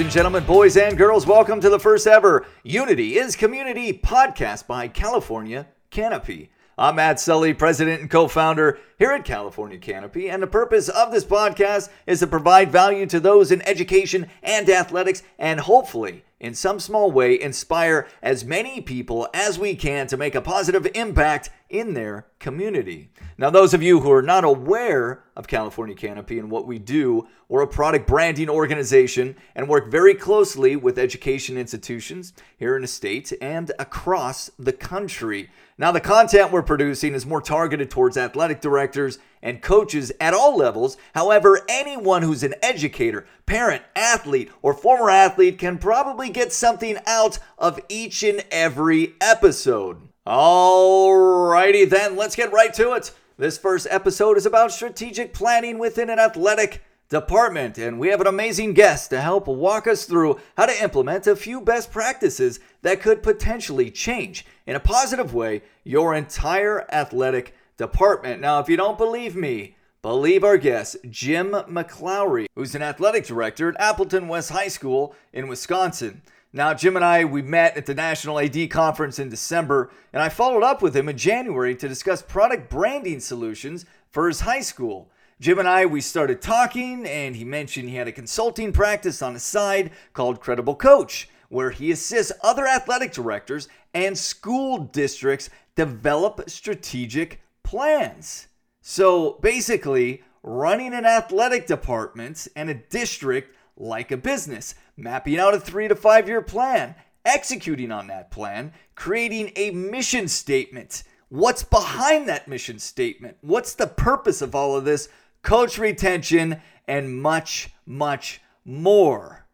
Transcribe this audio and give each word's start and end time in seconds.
Ladies 0.00 0.14
and 0.14 0.18
gentlemen, 0.24 0.44
boys 0.46 0.78
and 0.78 0.96
girls, 0.96 1.26
welcome 1.26 1.60
to 1.60 1.68
the 1.68 1.78
first 1.78 2.06
ever 2.06 2.46
Unity 2.62 3.18
is 3.18 3.36
Community 3.36 3.92
podcast 3.92 4.66
by 4.66 4.88
California 4.88 5.66
Canopy. 5.90 6.50
I'm 6.78 6.96
Matt 6.96 7.20
Sully, 7.20 7.52
president 7.52 8.00
and 8.00 8.10
co 8.10 8.28
founder 8.28 8.78
here 8.98 9.10
at 9.10 9.24
California 9.24 9.78
Canopy, 9.78 10.30
and 10.30 10.42
the 10.42 10.46
purpose 10.46 10.88
of 10.88 11.12
this 11.12 11.24
podcast 11.24 11.90
is 12.06 12.20
to 12.20 12.26
provide 12.26 12.70
value 12.70 13.06
to 13.06 13.20
those 13.20 13.50
in 13.50 13.60
education 13.62 14.28
and 14.42 14.68
athletics 14.70 15.22
and 15.38 15.60
hopefully 15.60 16.24
in 16.40 16.54
some 16.54 16.80
small 16.80 17.12
way, 17.12 17.38
inspire 17.38 18.08
as 18.22 18.46
many 18.46 18.80
people 18.80 19.28
as 19.34 19.58
we 19.58 19.76
can 19.76 20.06
to 20.06 20.16
make 20.16 20.34
a 20.34 20.40
positive 20.40 20.88
impact 20.94 21.50
in 21.68 21.92
their 21.92 22.26
community. 22.38 23.10
Now, 23.36 23.50
those 23.50 23.74
of 23.74 23.82
you 23.82 24.00
who 24.00 24.10
are 24.10 24.22
not 24.22 24.42
aware 24.42 25.22
of 25.36 25.46
California 25.46 25.94
Canopy 25.94 26.38
and 26.38 26.50
what 26.50 26.66
we 26.66 26.78
do, 26.78 27.28
we're 27.48 27.62
a 27.62 27.66
product 27.66 28.06
branding 28.06 28.48
organization 28.48 29.36
and 29.54 29.68
work 29.68 29.90
very 29.90 30.14
closely 30.14 30.76
with 30.76 30.98
education 30.98 31.58
institutions 31.58 32.32
here 32.56 32.74
in 32.74 32.82
the 32.82 32.88
state 32.88 33.32
and 33.42 33.70
across 33.78 34.50
the 34.58 34.72
country. 34.72 35.50
Now, 35.80 35.92
the 35.92 35.98
content 35.98 36.52
we're 36.52 36.60
producing 36.60 37.14
is 37.14 37.24
more 37.24 37.40
targeted 37.40 37.90
towards 37.90 38.18
athletic 38.18 38.60
directors 38.60 39.18
and 39.42 39.62
coaches 39.62 40.12
at 40.20 40.34
all 40.34 40.54
levels. 40.54 40.98
However, 41.14 41.60
anyone 41.70 42.20
who's 42.20 42.42
an 42.42 42.52
educator, 42.62 43.24
parent, 43.46 43.82
athlete, 43.96 44.50
or 44.60 44.74
former 44.74 45.08
athlete 45.08 45.58
can 45.58 45.78
probably 45.78 46.28
get 46.28 46.52
something 46.52 46.98
out 47.06 47.38
of 47.56 47.80
each 47.88 48.22
and 48.22 48.44
every 48.50 49.14
episode. 49.22 50.02
Alrighty 50.26 51.88
then, 51.88 52.14
let's 52.14 52.36
get 52.36 52.52
right 52.52 52.74
to 52.74 52.92
it. 52.92 53.12
This 53.38 53.56
first 53.56 53.86
episode 53.88 54.36
is 54.36 54.44
about 54.44 54.72
strategic 54.72 55.32
planning 55.32 55.78
within 55.78 56.10
an 56.10 56.18
athletic 56.18 56.84
department, 57.10 57.76
and 57.76 57.98
we 57.98 58.08
have 58.08 58.20
an 58.20 58.26
amazing 58.28 58.72
guest 58.72 59.10
to 59.10 59.20
help 59.20 59.48
walk 59.48 59.86
us 59.86 60.04
through 60.04 60.40
how 60.56 60.64
to 60.64 60.82
implement 60.82 61.26
a 61.26 61.36
few 61.36 61.60
best 61.60 61.90
practices 61.90 62.60
that 62.82 63.02
could 63.02 63.22
potentially 63.22 63.90
change 63.90 64.46
in 64.64 64.76
a 64.76 64.80
positive 64.80 65.34
way 65.34 65.60
your 65.84 66.14
entire 66.14 66.86
athletic 66.92 67.52
department. 67.76 68.40
Now, 68.40 68.60
if 68.60 68.68
you 68.68 68.76
don't 68.76 68.96
believe 68.96 69.34
me, 69.34 69.76
believe 70.02 70.44
our 70.44 70.56
guest, 70.56 70.96
Jim 71.10 71.50
McClowry, 71.50 72.46
who's 72.54 72.76
an 72.76 72.82
athletic 72.82 73.26
director 73.26 73.68
at 73.68 73.80
Appleton 73.80 74.28
West 74.28 74.50
High 74.50 74.68
School 74.68 75.14
in 75.32 75.48
Wisconsin. 75.48 76.22
Now, 76.52 76.74
Jim 76.74 76.94
and 76.94 77.04
I, 77.04 77.24
we 77.24 77.42
met 77.42 77.76
at 77.76 77.86
the 77.86 77.94
National 77.94 78.38
AD 78.38 78.70
Conference 78.70 79.18
in 79.18 79.28
December, 79.28 79.90
and 80.12 80.22
I 80.22 80.28
followed 80.28 80.62
up 80.62 80.80
with 80.80 80.96
him 80.96 81.08
in 81.08 81.16
January 81.16 81.74
to 81.74 81.88
discuss 81.88 82.22
product 82.22 82.70
branding 82.70 83.20
solutions 83.20 83.84
for 84.10 84.28
his 84.28 84.40
high 84.40 84.60
school. 84.60 85.10
Jim 85.40 85.58
and 85.58 85.66
I, 85.66 85.86
we 85.86 86.02
started 86.02 86.42
talking, 86.42 87.06
and 87.06 87.34
he 87.34 87.46
mentioned 87.46 87.88
he 87.88 87.96
had 87.96 88.06
a 88.06 88.12
consulting 88.12 88.74
practice 88.74 89.22
on 89.22 89.32
the 89.32 89.40
side 89.40 89.90
called 90.12 90.38
Credible 90.38 90.74
Coach, 90.74 91.30
where 91.48 91.70
he 91.70 91.90
assists 91.90 92.30
other 92.42 92.66
athletic 92.66 93.10
directors 93.10 93.66
and 93.94 94.18
school 94.18 94.80
districts 94.80 95.48
develop 95.76 96.50
strategic 96.50 97.40
plans. 97.62 98.48
So 98.82 99.38
basically, 99.40 100.22
running 100.42 100.92
an 100.92 101.06
athletic 101.06 101.66
department 101.66 102.46
and 102.54 102.68
a 102.68 102.74
district 102.74 103.56
like 103.78 104.12
a 104.12 104.18
business, 104.18 104.74
mapping 104.98 105.38
out 105.38 105.54
a 105.54 105.60
three 105.60 105.88
to 105.88 105.96
five 105.96 106.28
year 106.28 106.42
plan, 106.42 106.94
executing 107.24 107.90
on 107.90 108.08
that 108.08 108.30
plan, 108.30 108.74
creating 108.94 109.52
a 109.56 109.70
mission 109.70 110.28
statement. 110.28 111.02
What's 111.30 111.62
behind 111.62 112.28
that 112.28 112.46
mission 112.46 112.78
statement? 112.78 113.38
What's 113.40 113.72
the 113.72 113.86
purpose 113.86 114.42
of 114.42 114.54
all 114.54 114.76
of 114.76 114.84
this? 114.84 115.08
Coach 115.42 115.78
retention 115.78 116.60
and 116.86 117.20
much, 117.20 117.70
much 117.86 118.40
more. 118.64 119.46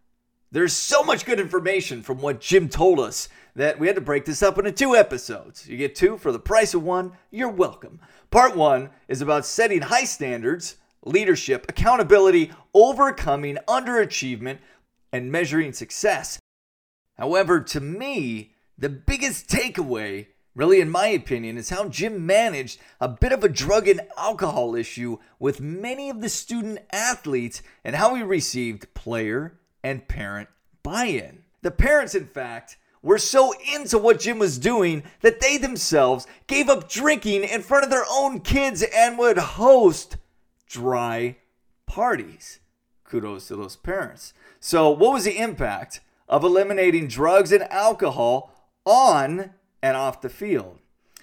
There's 0.50 0.72
so 0.72 1.02
much 1.02 1.24
good 1.24 1.40
information 1.40 2.02
from 2.02 2.20
what 2.20 2.40
Jim 2.40 2.68
told 2.68 2.98
us 2.98 3.28
that 3.54 3.78
we 3.78 3.86
had 3.86 3.96
to 3.96 4.02
break 4.02 4.24
this 4.24 4.42
up 4.42 4.58
into 4.58 4.72
two 4.72 4.96
episodes. 4.96 5.68
You 5.68 5.76
get 5.76 5.94
two 5.94 6.18
for 6.18 6.32
the 6.32 6.38
price 6.38 6.74
of 6.74 6.82
one. 6.82 7.12
You're 7.30 7.48
welcome. 7.48 8.00
Part 8.30 8.56
one 8.56 8.90
is 9.08 9.20
about 9.20 9.46
setting 9.46 9.82
high 9.82 10.04
standards, 10.04 10.76
leadership, 11.04 11.66
accountability, 11.68 12.52
overcoming 12.74 13.58
underachievement, 13.68 14.58
and 15.12 15.32
measuring 15.32 15.72
success. 15.72 16.38
However, 17.16 17.60
to 17.60 17.80
me, 17.80 18.54
the 18.76 18.88
biggest 18.88 19.48
takeaway, 19.48 20.26
really 20.56 20.80
in 20.80 20.90
my 20.90 21.06
opinion, 21.08 21.56
is 21.56 21.68
how 21.68 21.88
Jim 21.88 22.26
managed 22.26 22.80
a 23.00 23.06
bit 23.06 23.30
of 23.30 23.44
a 23.44 23.48
drug 23.48 23.86
and 23.86 24.00
alcohol 24.16 24.74
issue 24.74 25.18
with 25.38 25.60
many 25.60 26.10
of 26.10 26.22
the 26.22 26.28
student 26.28 26.80
athletes 26.90 27.62
and 27.84 27.94
how 27.94 28.14
he 28.16 28.22
received 28.22 28.92
player 28.94 29.60
and 29.84 30.08
parent 30.08 30.48
buy 30.82 31.04
in. 31.04 31.44
The 31.62 31.70
parents, 31.70 32.14
in 32.14 32.26
fact, 32.26 32.78
were 33.02 33.18
so 33.18 33.54
into 33.72 33.98
what 33.98 34.18
Jim 34.18 34.38
was 34.38 34.58
doing 34.58 35.04
that 35.20 35.40
they 35.40 35.58
themselves 35.58 36.26
gave 36.46 36.68
up 36.68 36.88
drinking 36.88 37.44
in 37.44 37.62
front 37.62 37.84
of 37.84 37.90
their 37.90 38.06
own 38.10 38.40
kids 38.40 38.82
and 38.82 39.18
would 39.18 39.38
host 39.38 40.16
dry 40.68 41.36
parties. 41.86 42.60
Kudos 43.04 43.48
to 43.48 43.56
those 43.56 43.76
parents. 43.76 44.32
So, 44.58 44.90
what 44.90 45.12
was 45.12 45.24
the 45.24 45.38
impact 45.38 46.00
of 46.28 46.42
eliminating 46.42 47.06
drugs 47.06 47.52
and 47.52 47.62
alcohol 47.64 48.52
on 48.84 49.50
and 49.82 49.96
off 49.96 50.20
the 50.20 50.28
field? 50.28 50.78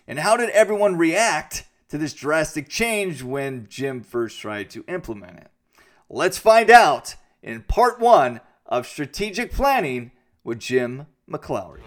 And 0.08 0.20
how 0.20 0.38
did 0.38 0.50
everyone 0.50 0.98
react 0.98 1.66
to 1.90 1.98
this 1.98 2.14
drastic 2.14 2.70
change 2.70 3.24
when 3.24 3.68
Jim 3.70 4.02
first 4.02 4.40
tried 4.40 4.70
to 4.72 4.84
implement 4.88 5.38
it? 5.38 5.52
Let's 6.10 6.38
find 6.38 6.70
out 6.70 7.16
in 7.42 7.62
part 7.64 8.00
one 8.00 8.42
of 8.66 8.88
Strategic 8.88 9.52
Planning 9.52 10.12
with 10.44 10.60
Jim 10.60 11.08
McClowry. 11.30 11.82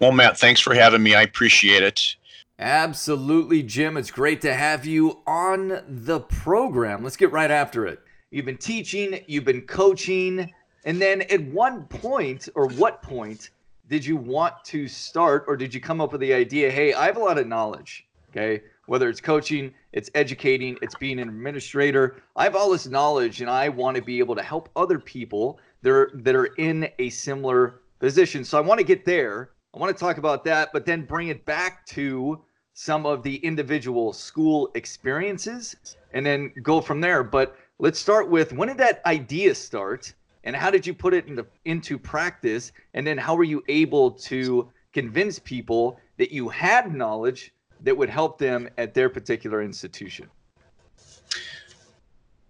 Well, 0.00 0.12
Matt, 0.12 0.38
thanks 0.38 0.60
for 0.60 0.74
having 0.74 1.02
me. 1.02 1.14
I 1.14 1.22
appreciate 1.22 1.82
it. 1.82 2.16
Absolutely, 2.58 3.62
Jim. 3.62 3.96
It's 3.96 4.10
great 4.10 4.40
to 4.42 4.54
have 4.54 4.86
you 4.86 5.22
on 5.26 5.82
the 5.88 6.20
program. 6.20 7.02
Let's 7.02 7.16
get 7.16 7.32
right 7.32 7.50
after 7.50 7.86
it. 7.86 8.00
You've 8.30 8.44
been 8.44 8.58
teaching, 8.58 9.20
you've 9.26 9.44
been 9.44 9.62
coaching, 9.62 10.52
and 10.84 11.00
then 11.00 11.22
at 11.22 11.42
one 11.46 11.84
point, 11.84 12.48
or 12.54 12.68
what 12.68 13.02
point, 13.02 13.50
did 13.88 14.04
you 14.04 14.16
want 14.16 14.54
to 14.64 14.88
start, 14.88 15.44
or 15.46 15.56
did 15.56 15.74
you 15.74 15.80
come 15.80 16.00
up 16.00 16.12
with 16.12 16.20
the 16.20 16.32
idea, 16.32 16.70
hey, 16.70 16.94
I 16.94 17.06
have 17.06 17.16
a 17.16 17.20
lot 17.20 17.38
of 17.38 17.46
knowledge, 17.46 18.06
okay? 18.30 18.62
Whether 18.86 19.08
it's 19.08 19.20
coaching, 19.20 19.72
it's 19.92 20.10
educating, 20.14 20.78
it's 20.82 20.94
being 20.94 21.18
an 21.18 21.28
administrator. 21.28 22.22
I 22.36 22.44
have 22.44 22.56
all 22.56 22.70
this 22.70 22.86
knowledge 22.86 23.40
and 23.40 23.50
I 23.50 23.68
want 23.68 23.96
to 23.96 24.02
be 24.02 24.18
able 24.18 24.34
to 24.34 24.42
help 24.42 24.68
other 24.76 24.98
people 24.98 25.58
that 25.82 25.90
are, 25.90 26.10
that 26.14 26.34
are 26.34 26.46
in 26.56 26.88
a 26.98 27.08
similar 27.10 27.80
position. 27.98 28.44
So 28.44 28.58
I 28.58 28.60
want 28.60 28.78
to 28.78 28.84
get 28.84 29.04
there. 29.04 29.50
I 29.74 29.78
want 29.78 29.96
to 29.96 29.98
talk 29.98 30.18
about 30.18 30.44
that, 30.44 30.70
but 30.72 30.84
then 30.84 31.04
bring 31.04 31.28
it 31.28 31.44
back 31.46 31.86
to 31.86 32.42
some 32.74 33.06
of 33.06 33.22
the 33.22 33.36
individual 33.36 34.12
school 34.12 34.70
experiences 34.74 35.96
and 36.12 36.24
then 36.26 36.52
go 36.62 36.80
from 36.80 37.00
there. 37.00 37.22
But 37.22 37.56
let's 37.78 37.98
start 37.98 38.28
with 38.30 38.52
when 38.52 38.68
did 38.68 38.78
that 38.78 39.00
idea 39.06 39.54
start 39.54 40.12
and 40.44 40.54
how 40.54 40.70
did 40.70 40.86
you 40.86 40.94
put 40.94 41.12
it 41.14 41.26
into 41.26 41.46
into 41.64 41.98
practice 41.98 42.72
and 42.94 43.06
then 43.06 43.18
how 43.18 43.34
were 43.34 43.44
you 43.44 43.62
able 43.68 44.10
to 44.10 44.70
convince 44.92 45.38
people 45.38 45.98
that 46.18 46.30
you 46.30 46.48
had 46.48 46.94
knowledge 46.94 47.52
that 47.80 47.96
would 47.96 48.08
help 48.08 48.38
them 48.38 48.68
at 48.78 48.94
their 48.94 49.08
particular 49.08 49.62
institution? 49.62 50.28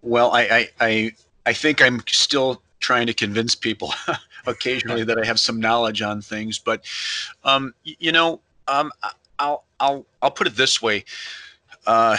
Well, 0.01 0.31
I 0.31 0.41
I 0.41 0.69
I, 0.79 1.11
I 1.47 1.53
think 1.53 1.81
I'm 1.81 2.03
still 2.07 2.61
trying 2.79 3.07
to 3.07 3.13
convince 3.13 3.55
people 3.55 3.93
occasionally 4.45 5.03
that 5.03 5.17
I 5.17 5.25
have 5.25 5.39
some 5.39 5.59
knowledge 5.59 6.01
on 6.01 6.21
things, 6.21 6.59
but 6.59 6.85
um, 7.43 7.73
you 7.83 8.11
know, 8.11 8.41
um, 8.67 8.91
I'll 9.39 9.63
I'll 9.79 10.05
I'll 10.21 10.31
put 10.31 10.47
it 10.47 10.55
this 10.55 10.81
way. 10.81 11.05
Uh, 11.87 12.17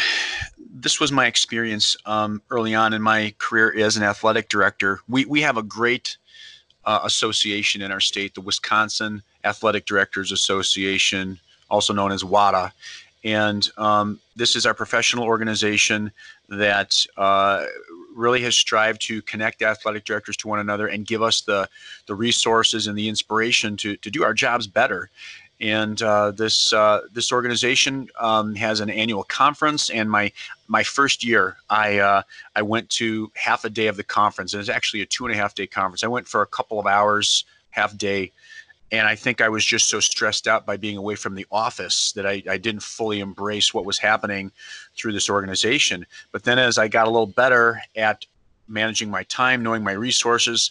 this 0.81 1.01
was 1.01 1.11
my 1.11 1.27
experience 1.27 1.97
um, 2.07 2.43
early 2.51 2.75
on 2.75 2.93
in 2.93 3.03
my 3.03 3.35
career 3.39 3.75
as 3.79 3.97
an 3.97 4.03
athletic 4.03 4.49
director. 4.49 5.01
We 5.09 5.25
we 5.25 5.41
have 5.43 5.57
a 5.57 5.63
great 5.63 6.17
uh, 6.85 7.01
association 7.05 7.83
in 7.83 7.91
our 7.91 8.01
state, 8.01 8.35
the 8.35 8.41
Wisconsin 8.41 9.23
Athletic 9.45 9.87
Directors 9.87 10.33
Association, 10.33 11.39
also 11.71 11.93
known 11.93 12.13
as 12.13 12.25
WADA, 12.25 12.73
and 13.25 13.69
um, 13.77 14.21
this 14.37 14.55
is 14.55 14.67
our 14.67 14.75
professional 14.75 15.25
organization 15.25 16.13
that 16.49 17.05
uh, 17.17 17.65
really 18.15 18.41
has 18.43 18.57
strived 18.57 19.01
to 19.03 19.21
connect 19.23 19.63
athletic 19.63 20.05
directors 20.05 20.37
to 20.39 20.49
one 20.49 20.61
another 20.61 20.87
and 20.87 21.07
give 21.07 21.23
us 21.23 21.41
the, 21.41 21.69
the 22.07 22.15
resources 22.15 22.87
and 22.87 22.97
the 22.97 23.09
inspiration 23.09 23.77
to, 23.77 23.97
to 23.97 24.11
do 24.11 24.23
our 24.23 24.33
jobs 24.33 24.67
better. 24.67 25.11
And 25.61 26.01
uh, 26.03 26.33
this 26.33 26.73
uh, 26.73 27.03
this 27.13 27.33
organization 27.33 28.09
um, 28.21 28.55
has 28.57 28.81
an 28.81 28.91
annual 28.91 29.25
conference. 29.25 29.89
And 29.91 30.11
my 30.11 30.33
my 30.69 30.83
first 30.83 31.25
year, 31.25 31.57
I 31.71 31.99
uh, 31.99 32.23
I 32.55 32.63
went 32.63 32.91
to 32.91 33.31
half 33.35 33.65
a 33.65 33.71
day 33.71 33.87
of 33.87 33.97
the 33.97 34.05
conference. 34.05 34.53
And 34.53 34.61
it's 34.61 34.69
actually 34.69 35.01
a 35.01 35.07
two 35.07 35.25
and 35.27 35.35
a 35.35 35.39
half 35.39 35.55
day 35.55 35.67
conference. 35.67 36.05
I 36.05 36.09
went 36.09 36.29
for 36.29 36.43
a 36.43 36.47
couple 36.47 36.79
of 36.79 36.87
hours, 36.87 37.45
half 37.71 37.97
day, 37.97 38.33
and 38.93 39.07
I 39.07 39.17
think 39.17 39.41
I 39.41 39.49
was 39.49 39.65
just 39.65 39.89
so 39.89 39.99
stressed 39.99 40.47
out 40.47 40.65
by 40.65 40.77
being 40.77 40.97
away 40.97 41.17
from 41.17 41.35
the 41.35 41.47
office 41.51 42.13
that 42.13 42.27
I, 42.27 42.43
I 42.49 42.57
didn't 42.57 42.83
fully 42.83 43.21
embrace 43.21 43.75
what 43.75 43.85
was 43.85 43.99
happening 43.99 44.53
through 44.97 45.13
this 45.13 45.29
organization. 45.29 46.07
But 46.33 46.45
then 46.45 46.59
as 46.59 46.79
I 46.79 46.89
got 46.89 47.07
a 47.07 47.11
little 47.11 47.27
better 47.27 47.81
at 47.97 48.25
managing 48.69 49.11
my 49.11 49.25
time, 49.25 49.63
knowing 49.63 49.83
my 49.83 49.93
resources, 49.93 50.71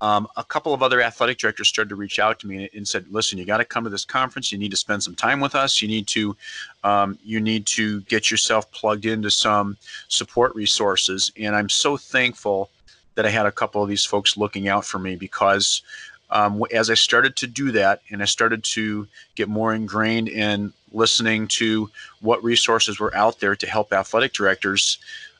um, 0.00 0.28
a 0.36 0.44
couple 0.44 0.72
of 0.72 0.82
other 0.82 1.02
athletic 1.02 1.38
directors 1.38 1.68
started 1.68 1.88
to 1.88 1.96
reach 1.96 2.18
out 2.18 2.38
to 2.40 2.46
me 2.46 2.68
and 2.74 2.86
said, 2.86 3.06
"Listen, 3.10 3.38
you 3.38 3.44
got 3.44 3.58
to 3.58 3.64
come 3.64 3.84
to 3.84 3.90
this 3.90 4.04
conference. 4.04 4.52
You 4.52 4.58
need 4.58 4.70
to 4.70 4.76
spend 4.76 5.02
some 5.02 5.14
time 5.14 5.40
with 5.40 5.54
us. 5.54 5.82
You 5.82 5.88
need 5.88 6.06
to, 6.08 6.36
um, 6.84 7.18
you 7.24 7.40
need 7.40 7.66
to 7.66 8.00
get 8.02 8.30
yourself 8.30 8.70
plugged 8.70 9.06
into 9.06 9.30
some 9.30 9.76
support 10.08 10.54
resources." 10.54 11.32
And 11.36 11.56
I'm 11.56 11.68
so 11.68 11.96
thankful 11.96 12.70
that 13.14 13.26
I 13.26 13.30
had 13.30 13.46
a 13.46 13.52
couple 13.52 13.82
of 13.82 13.88
these 13.88 14.04
folks 14.04 14.36
looking 14.36 14.68
out 14.68 14.84
for 14.84 15.00
me 15.00 15.16
because 15.16 15.82
um, 16.30 16.62
as 16.72 16.90
I 16.90 16.94
started 16.94 17.36
to 17.36 17.46
do 17.46 17.72
that 17.72 18.02
and 18.10 18.22
I 18.22 18.26
started 18.26 18.62
to 18.64 19.08
get 19.34 19.48
more 19.48 19.74
ingrained 19.74 20.28
in 20.28 20.72
listening 20.92 21.48
to 21.48 21.90
what 22.20 22.42
resources 22.44 23.00
were 23.00 23.14
out 23.16 23.40
there 23.40 23.56
to 23.56 23.66
help 23.66 23.92
athletic 23.92 24.32
directors 24.32 24.98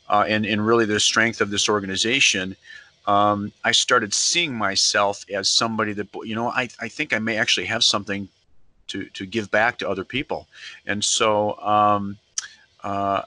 uh, 0.09 0.25
and, 0.27 0.47
and 0.47 0.67
really 0.67 0.87
the 0.87 1.01
strength 1.01 1.41
of 1.41 1.51
this 1.51 1.69
organization, 1.69 2.57
um, 3.09 3.51
I 3.65 3.73
started 3.73 4.13
seeing 4.13 4.55
myself 4.55 5.25
as 5.33 5.49
somebody 5.49 5.95
that, 5.95 6.09
you 6.25 6.35
know, 6.35 6.49
I, 6.51 6.69
I 6.79 6.89
think 6.89 7.15
I 7.15 7.19
may 7.19 7.39
actually 7.39 7.67
have 7.67 7.83
something 7.83 8.29
to, 8.89 9.07
to 9.07 9.25
give 9.25 9.51
back 9.51 9.79
to 9.79 9.89
other 9.89 10.05
people. 10.05 10.47
And 10.87 11.03
so 11.03 11.59
um, 11.61 12.19
uh, 12.85 13.23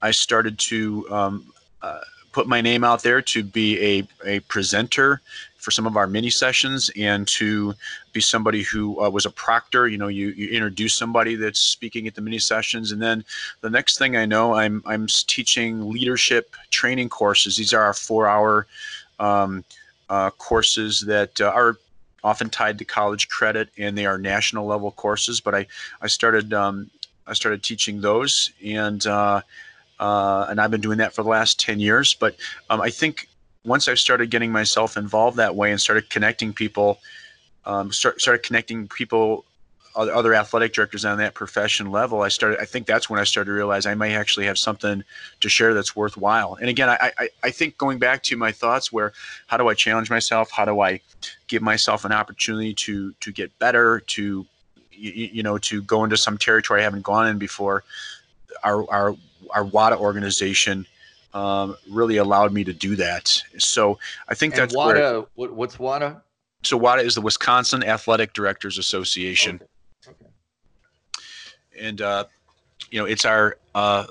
I 0.00 0.12
started 0.12 0.58
to 0.60 1.06
um, 1.10 1.52
uh, 1.82 2.00
put 2.30 2.46
my 2.46 2.60
name 2.60 2.84
out 2.84 3.02
there 3.02 3.20
to 3.20 3.42
be 3.42 3.98
a, 3.98 4.08
a 4.24 4.40
presenter 4.40 5.20
for 5.56 5.72
some 5.72 5.88
of 5.88 5.96
our 5.96 6.06
mini 6.06 6.30
sessions 6.30 6.92
and 6.96 7.26
to 7.26 7.74
be 8.12 8.20
somebody 8.20 8.62
who 8.62 9.02
uh, 9.02 9.10
was 9.10 9.26
a 9.26 9.30
proctor. 9.30 9.88
You 9.88 9.98
know, 9.98 10.06
you, 10.06 10.28
you 10.28 10.50
introduce 10.50 10.94
somebody 10.94 11.34
that's 11.34 11.58
speaking 11.58 12.06
at 12.06 12.14
the 12.14 12.20
mini 12.20 12.38
sessions, 12.38 12.92
and 12.92 13.02
then 13.02 13.24
the 13.62 13.70
next 13.70 13.98
thing 13.98 14.16
I 14.16 14.26
know, 14.26 14.54
I'm 14.54 14.80
I'm 14.86 15.08
teaching 15.08 15.90
leadership 15.90 16.54
training 16.70 17.08
courses. 17.08 17.56
These 17.56 17.74
are 17.74 17.82
our 17.82 17.94
four 17.94 18.28
hour 18.28 18.68
um, 19.18 19.64
uh, 20.08 20.30
courses 20.30 21.00
that 21.02 21.40
uh, 21.40 21.46
are 21.46 21.76
often 22.24 22.50
tied 22.50 22.78
to 22.78 22.84
college 22.84 23.28
credit, 23.28 23.68
and 23.78 23.96
they 23.96 24.06
are 24.06 24.18
national 24.18 24.66
level 24.66 24.90
courses. 24.90 25.40
But 25.40 25.54
I 25.54 25.66
I 26.00 26.06
started 26.06 26.52
um, 26.52 26.90
I 27.26 27.34
started 27.34 27.62
teaching 27.62 28.00
those 28.00 28.50
and. 28.64 29.06
Uh, 29.06 29.42
uh, 29.98 30.46
and 30.50 30.60
I've 30.60 30.70
been 30.70 30.80
doing 30.80 30.98
that 30.98 31.14
for 31.14 31.22
the 31.22 31.28
last 31.28 31.58
10 31.58 31.80
years. 31.80 32.14
But 32.14 32.36
um, 32.70 32.80
I 32.80 32.90
think 32.90 33.28
once 33.64 33.88
I 33.88 33.94
started 33.94 34.30
getting 34.30 34.52
myself 34.52 34.96
involved 34.96 35.36
that 35.38 35.56
way 35.56 35.70
and 35.70 35.80
started 35.80 36.10
connecting 36.10 36.52
people, 36.52 36.98
um, 37.64 37.92
start, 37.92 38.20
started 38.20 38.42
connecting 38.42 38.88
people, 38.88 39.44
other, 39.96 40.34
athletic 40.34 40.72
directors 40.72 41.04
on 41.04 41.18
that 41.18 41.34
profession 41.34 41.90
level, 41.90 42.22
I 42.22 42.28
started. 42.28 42.60
I 42.60 42.64
think 42.66 42.86
that's 42.86 43.08
when 43.08 43.18
I 43.18 43.24
started 43.24 43.50
to 43.50 43.54
realize 43.54 43.86
I 43.86 43.94
may 43.94 44.14
actually 44.14 44.46
have 44.46 44.58
something 44.58 45.02
to 45.40 45.48
share 45.48 45.74
that's 45.74 45.96
worthwhile. 45.96 46.54
And 46.60 46.68
again, 46.68 46.88
I, 46.90 47.12
I, 47.18 47.28
I 47.42 47.50
think 47.50 47.78
going 47.78 47.98
back 47.98 48.22
to 48.24 48.36
my 48.36 48.52
thoughts, 48.52 48.92
where 48.92 49.12
how 49.46 49.56
do 49.56 49.68
I 49.68 49.74
challenge 49.74 50.10
myself? 50.10 50.50
How 50.50 50.64
do 50.64 50.80
I 50.80 51.00
give 51.48 51.62
myself 51.62 52.04
an 52.04 52.12
opportunity 52.12 52.74
to 52.74 53.12
to 53.20 53.32
get 53.32 53.58
better? 53.58 54.00
To 54.00 54.46
you, 54.92 55.12
you 55.12 55.42
know, 55.42 55.58
to 55.58 55.82
go 55.82 56.04
into 56.04 56.16
some 56.16 56.38
territory 56.38 56.80
I 56.80 56.84
haven't 56.84 57.02
gone 57.02 57.26
in 57.26 57.38
before. 57.38 57.82
Our 58.64 58.88
our 58.90 59.16
our 59.54 59.64
WADA 59.64 59.96
organization 59.98 60.86
um, 61.34 61.76
really 61.90 62.16
allowed 62.16 62.52
me 62.52 62.64
to 62.64 62.72
do 62.72 62.96
that. 62.96 63.42
So 63.58 63.98
I 64.28 64.34
think 64.34 64.54
and 64.54 64.62
that's 64.62 64.74
WADA. 64.74 65.26
Where, 65.34 65.52
what's 65.52 65.78
WADA? 65.78 66.22
So 66.62 66.76
WADA 66.76 67.02
is 67.02 67.14
the 67.14 67.20
Wisconsin 67.20 67.84
Athletic 67.84 68.32
Directors 68.32 68.78
Association. 68.78 69.56
Okay. 69.56 69.66
And 71.80 72.00
uh, 72.00 72.24
you 72.90 72.98
know, 72.98 73.06
it's 73.06 73.24
our 73.24 73.56
uh, 73.74 74.06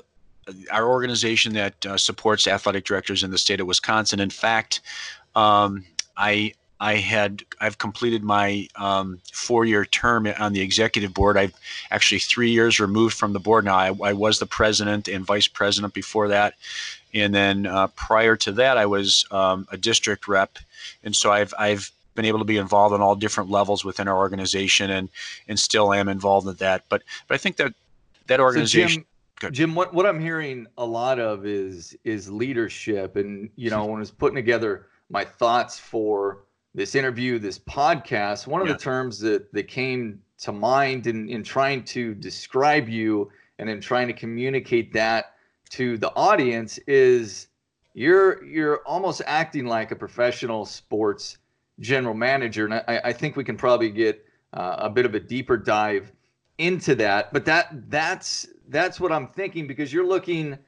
our 0.70 0.88
organization 0.88 1.54
that 1.54 1.86
uh, 1.86 1.96
supports 1.96 2.46
athletic 2.46 2.84
directors 2.84 3.22
in 3.22 3.30
the 3.30 3.38
state 3.38 3.60
of 3.60 3.66
Wisconsin. 3.66 4.20
In 4.20 4.30
fact, 4.30 4.80
um, 5.34 5.84
I 6.16 6.52
I 6.78 6.96
had 6.96 7.42
I've 7.60 7.78
completed 7.78 8.22
my 8.22 8.68
um, 8.76 9.20
four-year 9.32 9.86
term 9.86 10.26
on 10.38 10.52
the 10.52 10.60
executive 10.60 11.14
board. 11.14 11.36
I've 11.36 11.54
actually 11.90 12.18
three 12.18 12.50
years 12.50 12.78
removed 12.78 13.16
from 13.16 13.32
the 13.32 13.40
board 13.40 13.64
now. 13.64 13.76
I, 13.76 13.94
I 14.02 14.12
was 14.12 14.38
the 14.38 14.46
president 14.46 15.08
and 15.08 15.24
vice 15.24 15.48
president 15.48 15.94
before 15.94 16.28
that, 16.28 16.54
and 17.14 17.34
then 17.34 17.66
uh, 17.66 17.88
prior 17.88 18.36
to 18.36 18.52
that, 18.52 18.76
I 18.76 18.86
was 18.86 19.26
um, 19.30 19.66
a 19.72 19.76
district 19.76 20.28
rep, 20.28 20.58
and 21.02 21.16
so 21.16 21.32
I've 21.32 21.54
I've 21.58 21.90
been 22.16 22.24
able 22.24 22.40
to 22.40 22.44
be 22.44 22.56
involved 22.56 22.94
on 22.94 23.00
all 23.00 23.14
different 23.14 23.50
levels 23.50 23.84
within 23.84 24.08
our 24.08 24.16
organization, 24.16 24.90
and 24.90 25.08
and 25.48 25.58
still 25.58 25.92
am 25.92 26.08
involved 26.08 26.48
in 26.48 26.54
that. 26.56 26.84
But 26.88 27.02
but 27.28 27.34
I 27.34 27.38
think 27.38 27.56
that 27.56 27.74
that 28.26 28.40
organization. 28.40 29.04
So 29.40 29.48
Jim, 29.48 29.52
Jim, 29.52 29.74
what, 29.74 29.92
what 29.92 30.06
I'm 30.06 30.18
hearing 30.18 30.66
a 30.78 30.84
lot 30.84 31.20
of 31.20 31.46
is 31.46 31.96
is 32.04 32.30
leadership, 32.30 33.16
and 33.16 33.50
you 33.56 33.70
know 33.70 33.84
when 33.84 33.96
I 33.96 34.00
was 34.00 34.10
putting 34.10 34.36
together 34.36 34.86
my 35.10 35.24
thoughts 35.24 35.78
for 35.78 36.40
this 36.74 36.94
interview, 36.94 37.38
this 37.38 37.58
podcast, 37.58 38.46
one 38.46 38.60
of 38.60 38.66
yeah. 38.66 38.74
the 38.74 38.78
terms 38.78 39.18
that, 39.20 39.50
that 39.52 39.66
came 39.66 40.20
to 40.38 40.52
mind 40.52 41.06
in, 41.06 41.28
in 41.30 41.42
trying 41.42 41.82
to 41.82 42.14
describe 42.14 42.88
you 42.88 43.30
and 43.58 43.70
in 43.70 43.80
trying 43.80 44.06
to 44.06 44.12
communicate 44.12 44.92
that 44.92 45.36
to 45.70 45.96
the 45.96 46.14
audience 46.14 46.78
is 46.86 47.48
you're 47.94 48.44
you're 48.44 48.78
almost 48.80 49.22
acting 49.26 49.64
like 49.64 49.90
a 49.90 49.96
professional 49.96 50.66
sports 50.66 51.38
general 51.80 52.14
manager. 52.14 52.64
And 52.64 52.74
I, 52.74 53.00
I 53.04 53.12
think 53.12 53.36
we 53.36 53.44
can 53.44 53.56
probably 53.56 53.90
get 53.90 54.24
uh, 54.52 54.76
a 54.78 54.90
bit 54.90 55.06
of 55.06 55.14
a 55.14 55.20
deeper 55.20 55.56
dive 55.56 56.12
into 56.58 56.94
that. 56.96 57.32
But 57.32 57.44
that 57.44 57.90
that's 57.90 58.46
that's 58.68 59.00
what 59.00 59.12
I'm 59.12 59.28
thinking 59.28 59.66
because 59.66 59.92
you're 59.92 60.06
looking 60.06 60.58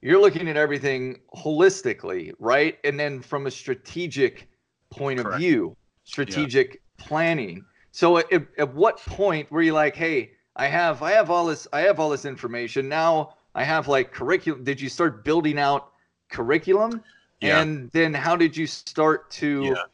you're 0.00 0.20
looking 0.20 0.48
at 0.48 0.56
everything 0.56 1.20
holistically, 1.34 2.32
right? 2.38 2.78
And 2.84 2.98
then 2.98 3.20
from 3.20 3.46
a 3.46 3.50
strategic 3.50 4.48
point 4.90 5.20
Correct. 5.20 5.34
of 5.34 5.40
view, 5.40 5.76
strategic 6.04 6.74
yeah. 6.74 7.06
planning. 7.06 7.64
So 7.90 8.18
at, 8.18 8.26
at 8.58 8.74
what 8.74 8.98
point 8.98 9.50
were 9.50 9.62
you 9.62 9.72
like, 9.72 9.96
hey, 9.96 10.32
I 10.56 10.66
have 10.66 11.02
I 11.02 11.12
have 11.12 11.30
all 11.30 11.46
this 11.46 11.66
I 11.72 11.80
have 11.80 11.98
all 11.98 12.10
this 12.10 12.24
information 12.24 12.88
now. 12.88 13.34
I 13.54 13.64
have 13.64 13.88
like 13.88 14.12
curriculum. 14.12 14.62
Did 14.64 14.80
you 14.80 14.88
start 14.88 15.24
building 15.24 15.58
out 15.58 15.92
curriculum? 16.30 17.02
Yeah. 17.40 17.60
And 17.60 17.90
then 17.92 18.12
how 18.12 18.36
did 18.36 18.56
you 18.56 18.66
start 18.66 19.30
to 19.32 19.64
yeah. 19.64 19.84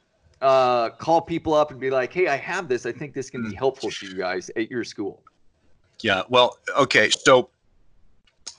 Uh, 0.41 0.91
call 0.91 1.21
people 1.21 1.55
up 1.55 1.71
and 1.71 1.81
be 1.81 1.91
like, 1.91 2.13
hey, 2.13 2.29
I 2.29 2.37
have 2.37 2.69
this. 2.69 2.87
I 2.87 2.93
think 2.93 3.15
this 3.15 3.31
can 3.31 3.43
be 3.43 3.51
mm. 3.51 3.59
helpful 3.59 3.91
to 3.91 4.07
you 4.07 4.15
guys 4.15 4.51
at 4.57 4.71
your 4.71 4.85
school. 4.85 5.23
Yeah. 6.01 6.23
Well, 6.29 6.59
okay. 6.77 7.11
So, 7.11 7.51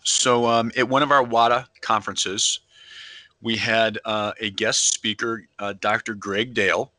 so 0.03 0.45
um, 0.45 0.71
at 0.77 0.87
one 0.87 1.03
of 1.03 1.11
our 1.11 1.23
WADA 1.23 1.67
conferences, 1.81 2.61
we 3.41 3.55
had 3.55 3.99
uh, 4.05 4.31
a 4.39 4.49
guest 4.49 4.93
speaker, 4.93 5.47
uh, 5.59 5.73
Dr. 5.79 6.15
Greg 6.15 6.53
Dale, 6.53 6.91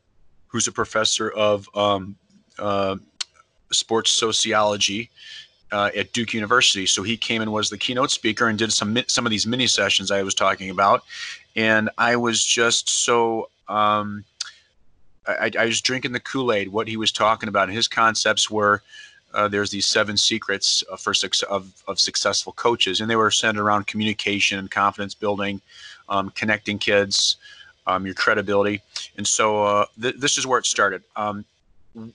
who's 0.47 0.67
a 0.67 0.71
professor 0.71 1.29
of 1.31 1.67
um, 1.75 2.15
uh, 2.59 2.95
sports 3.71 4.11
sociology 4.11 5.09
uh, 5.71 5.91
at 5.95 6.13
Duke 6.13 6.33
University. 6.33 6.85
So 6.85 7.03
he 7.03 7.17
came 7.17 7.41
and 7.41 7.51
was 7.51 7.69
the 7.69 7.77
keynote 7.77 8.11
speaker 8.11 8.47
and 8.47 8.57
did 8.57 8.71
some 8.71 8.97
some 9.07 9.25
of 9.25 9.29
these 9.29 9.45
mini 9.45 9.67
sessions 9.67 10.11
I 10.11 10.23
was 10.23 10.33
talking 10.33 10.69
about, 10.69 11.03
and 11.55 11.89
I 11.97 12.15
was 12.15 12.45
just 12.45 12.89
so. 12.89 13.49
Um, 13.67 14.23
I, 15.27 15.51
I 15.59 15.65
was 15.65 15.81
drinking 15.81 16.13
the 16.13 16.19
Kool 16.19 16.53
Aid, 16.53 16.69
what 16.69 16.87
he 16.87 16.97
was 16.97 17.11
talking 17.11 17.49
about, 17.49 17.69
his 17.69 17.87
concepts 17.87 18.49
were 18.49 18.81
uh, 19.33 19.47
there's 19.47 19.69
these 19.69 19.85
seven 19.85 20.17
secrets 20.17 20.83
for 20.97 21.13
of, 21.49 21.71
of 21.87 21.99
successful 21.99 22.53
coaches, 22.53 23.01
and 23.01 23.09
they 23.09 23.15
were 23.15 23.29
centered 23.29 23.61
around 23.61 23.85
communication 23.85 24.57
and 24.57 24.71
confidence 24.71 25.13
building, 25.13 25.61
um, 26.09 26.31
connecting 26.31 26.79
kids, 26.79 27.35
um, 27.85 28.05
your 28.05 28.15
credibility. 28.15 28.81
And 29.17 29.27
so 29.27 29.63
uh, 29.63 29.85
th- 30.01 30.15
this 30.15 30.37
is 30.37 30.47
where 30.47 30.59
it 30.59 30.65
started. 30.65 31.03
Um, 31.15 31.45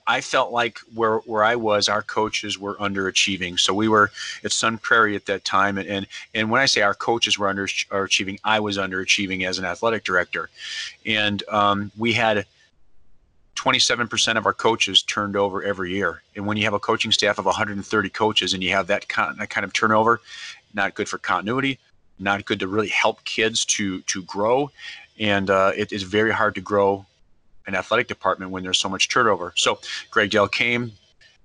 I 0.07 0.21
felt 0.21 0.51
like 0.51 0.79
where 0.93 1.17
where 1.19 1.43
I 1.43 1.55
was, 1.55 1.89
our 1.89 2.01
coaches 2.01 2.57
were 2.57 2.75
underachieving. 2.75 3.59
So 3.59 3.73
we 3.73 3.89
were 3.89 4.11
at 4.43 4.53
Sun 4.53 4.77
Prairie 4.77 5.15
at 5.15 5.25
that 5.25 5.43
time, 5.43 5.77
and 5.77 5.87
and, 5.87 6.07
and 6.33 6.49
when 6.49 6.61
I 6.61 6.65
say 6.65 6.81
our 6.81 6.93
coaches 6.93 7.37
were 7.37 7.53
underachieving, 7.53 8.39
I 8.43 8.59
was 8.59 8.77
underachieving 8.77 9.45
as 9.45 9.59
an 9.59 9.65
athletic 9.65 10.05
director, 10.05 10.49
and 11.05 11.43
um, 11.49 11.91
we 11.97 12.13
had 12.13 12.45
27% 13.63 14.35
of 14.37 14.45
our 14.45 14.53
coaches 14.53 15.03
turned 15.03 15.37
over 15.37 15.63
every 15.63 15.93
year. 15.93 16.21
And 16.35 16.45
when 16.45 16.57
you 16.57 16.65
have 16.65 16.73
a 16.73 16.79
coaching 16.79 17.11
staff 17.13 17.37
of 17.37 17.45
130 17.45 18.09
coaches 18.09 18.53
and 18.53 18.61
you 18.61 18.71
have 18.71 18.87
that 18.87 19.07
kind, 19.07 19.39
of 19.39 19.73
turnover, 19.73 20.19
not 20.73 20.95
good 20.95 21.07
for 21.07 21.17
continuity, 21.17 21.79
not 22.19 22.43
good 22.43 22.59
to 22.59 22.67
really 22.67 22.89
help 22.89 23.23
kids 23.23 23.63
to 23.65 24.01
to 24.01 24.21
grow, 24.23 24.69
and 25.19 25.49
uh, 25.49 25.71
it 25.75 25.91
is 25.91 26.03
very 26.03 26.31
hard 26.31 26.55
to 26.55 26.61
grow 26.61 27.05
an 27.65 27.75
athletic 27.75 28.07
department 28.07 28.51
when 28.51 28.63
there's 28.63 28.79
so 28.79 28.89
much 28.89 29.07
turnover. 29.07 29.53
So 29.55 29.79
Greg 30.11 30.29
Dale 30.29 30.47
came. 30.47 30.91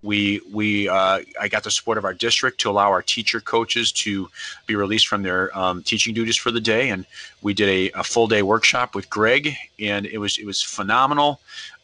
We 0.02 0.40
we 0.52 0.88
uh, 0.88 1.20
I 1.40 1.48
got 1.48 1.64
the 1.64 1.70
support 1.70 1.98
of 1.98 2.04
our 2.04 2.14
district 2.14 2.60
to 2.60 2.70
allow 2.70 2.88
our 2.90 3.02
teacher 3.02 3.40
coaches 3.40 3.92
to 3.92 4.28
be 4.66 4.74
released 4.74 5.06
from 5.08 5.22
their 5.22 5.56
um, 5.56 5.82
teaching 5.82 6.14
duties 6.14 6.36
for 6.36 6.50
the 6.50 6.60
day, 6.60 6.90
and 6.90 7.06
we 7.42 7.54
did 7.54 7.68
a, 7.68 7.98
a, 7.98 8.04
full 8.04 8.28
day 8.28 8.42
workshop 8.42 8.94
with 8.94 9.10
Greg, 9.10 9.56
and 9.80 10.06
it 10.06 10.18
was 10.18 10.38
it 10.38 10.46
was 10.46 10.62
phenomenal. 10.62 11.40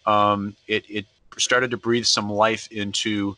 Um, 0.06 0.56
it 0.66 0.84
it 0.88 1.06
started 1.38 1.70
to 1.70 1.76
breathe 1.76 2.04
some 2.04 2.30
life 2.30 2.68
into 2.70 3.36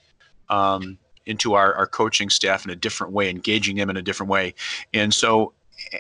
um, 0.49 0.99
into 1.27 1.55
our, 1.55 1.75
our 1.75 1.87
coaching 1.87 2.31
staff 2.31 2.65
in 2.65 2.71
a 2.71 2.77
different 2.77 3.13
way, 3.13 3.29
engaging 3.29 3.77
them 3.77 3.91
in 3.91 3.97
a 3.97 4.03
different 4.03 4.31
way. 4.31 4.55
And 4.95 5.13
so 5.13 5.53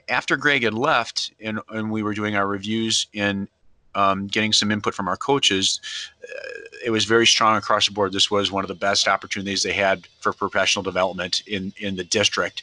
after 0.09 0.37
Greg 0.37 0.63
had 0.63 0.75
left 0.75 1.33
and, 1.41 1.61
and 1.71 1.91
we 1.91 2.03
were 2.03 2.15
doing 2.15 2.37
our 2.37 2.47
reviews 2.47 3.07
and 3.15 3.49
um, 3.95 4.27
getting 4.27 4.53
some 4.53 4.71
input 4.71 4.95
from 4.95 5.09
our 5.09 5.17
coaches, 5.17 5.81
uh, 6.23 6.61
it 6.85 6.91
was 6.91 7.05
very 7.05 7.27
strong 7.27 7.57
across 7.57 7.87
the 7.87 7.93
board. 7.93 8.13
This 8.13 8.31
was 8.31 8.53
one 8.53 8.63
of 8.63 8.69
the 8.69 8.75
best 8.75 9.09
opportunities 9.09 9.63
they 9.63 9.73
had 9.73 10.07
for 10.21 10.33
professional 10.33 10.83
development 10.83 11.43
in, 11.47 11.73
in 11.79 11.97
the 11.97 12.05
district 12.05 12.63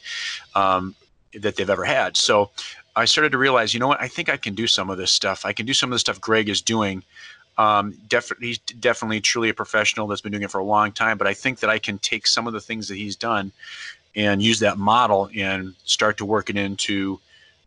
um, 0.54 0.94
that 1.34 1.56
they've 1.56 1.68
ever 1.68 1.84
had. 1.84 2.16
So 2.16 2.50
I 2.96 3.04
started 3.04 3.32
to 3.32 3.38
realize, 3.38 3.74
you 3.74 3.80
know 3.80 3.88
what, 3.88 4.00
I 4.00 4.08
think 4.08 4.28
I 4.28 4.36
can 4.36 4.54
do 4.54 4.66
some 4.66 4.88
of 4.88 4.98
this 4.98 5.10
stuff. 5.10 5.44
I 5.44 5.52
can 5.52 5.66
do 5.66 5.74
some 5.74 5.90
of 5.90 5.94
the 5.94 5.98
stuff 5.98 6.20
Greg 6.20 6.48
is 6.48 6.62
doing 6.62 7.02
um, 7.56 7.92
definitely, 8.08 8.48
he's 8.48 8.58
definitely 8.58 9.20
truly 9.20 9.48
a 9.48 9.54
professional 9.54 10.06
that's 10.06 10.20
been 10.20 10.32
doing 10.32 10.42
it 10.42 10.50
for 10.50 10.58
a 10.58 10.64
long 10.64 10.92
time. 10.92 11.18
But 11.18 11.26
I 11.26 11.34
think 11.34 11.60
that 11.60 11.70
I 11.70 11.78
can 11.78 11.98
take 11.98 12.26
some 12.26 12.46
of 12.46 12.52
the 12.52 12.60
things 12.60 12.88
that 12.88 12.96
he's 12.96 13.16
done 13.16 13.52
and 14.16 14.42
use 14.42 14.60
that 14.60 14.78
model 14.78 15.28
and 15.36 15.74
start 15.84 16.16
to 16.18 16.24
work 16.24 16.50
it 16.50 16.56
into 16.56 17.20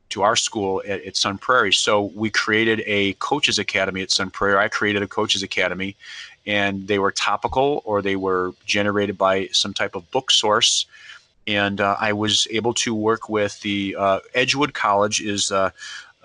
to 0.09 0.21
our 0.23 0.35
school 0.35 0.81
at, 0.87 1.03
at, 1.03 1.17
Sun 1.17 1.37
Prairie. 1.37 1.73
So 1.73 2.03
we 2.15 2.29
created 2.29 2.81
a 2.85 3.13
coaches 3.13 3.59
academy 3.59 4.01
at 4.01 4.11
Sun 4.11 4.29
Prairie. 4.31 4.57
I 4.57 4.69
created 4.69 5.01
a 5.03 5.07
coaches 5.07 5.43
academy, 5.43 5.95
and 6.45 6.87
they 6.87 6.97
were 6.99 7.11
topical 7.11 7.81
or 7.83 8.01
they 8.01 8.15
were 8.15 8.53
generated 8.65 9.17
by 9.17 9.47
some 9.51 9.73
type 9.73 9.95
of 9.95 10.09
book 10.11 10.31
source. 10.31 10.85
And 11.45 11.79
uh, 11.79 11.95
I 11.99 12.13
was 12.13 12.47
able 12.51 12.73
to 12.75 12.93
work 12.93 13.29
with 13.29 13.59
the 13.61 13.95
uh, 13.97 14.19
Edgewood 14.33 14.73
College 14.73 15.21
is 15.21 15.51
uh, 15.51 15.71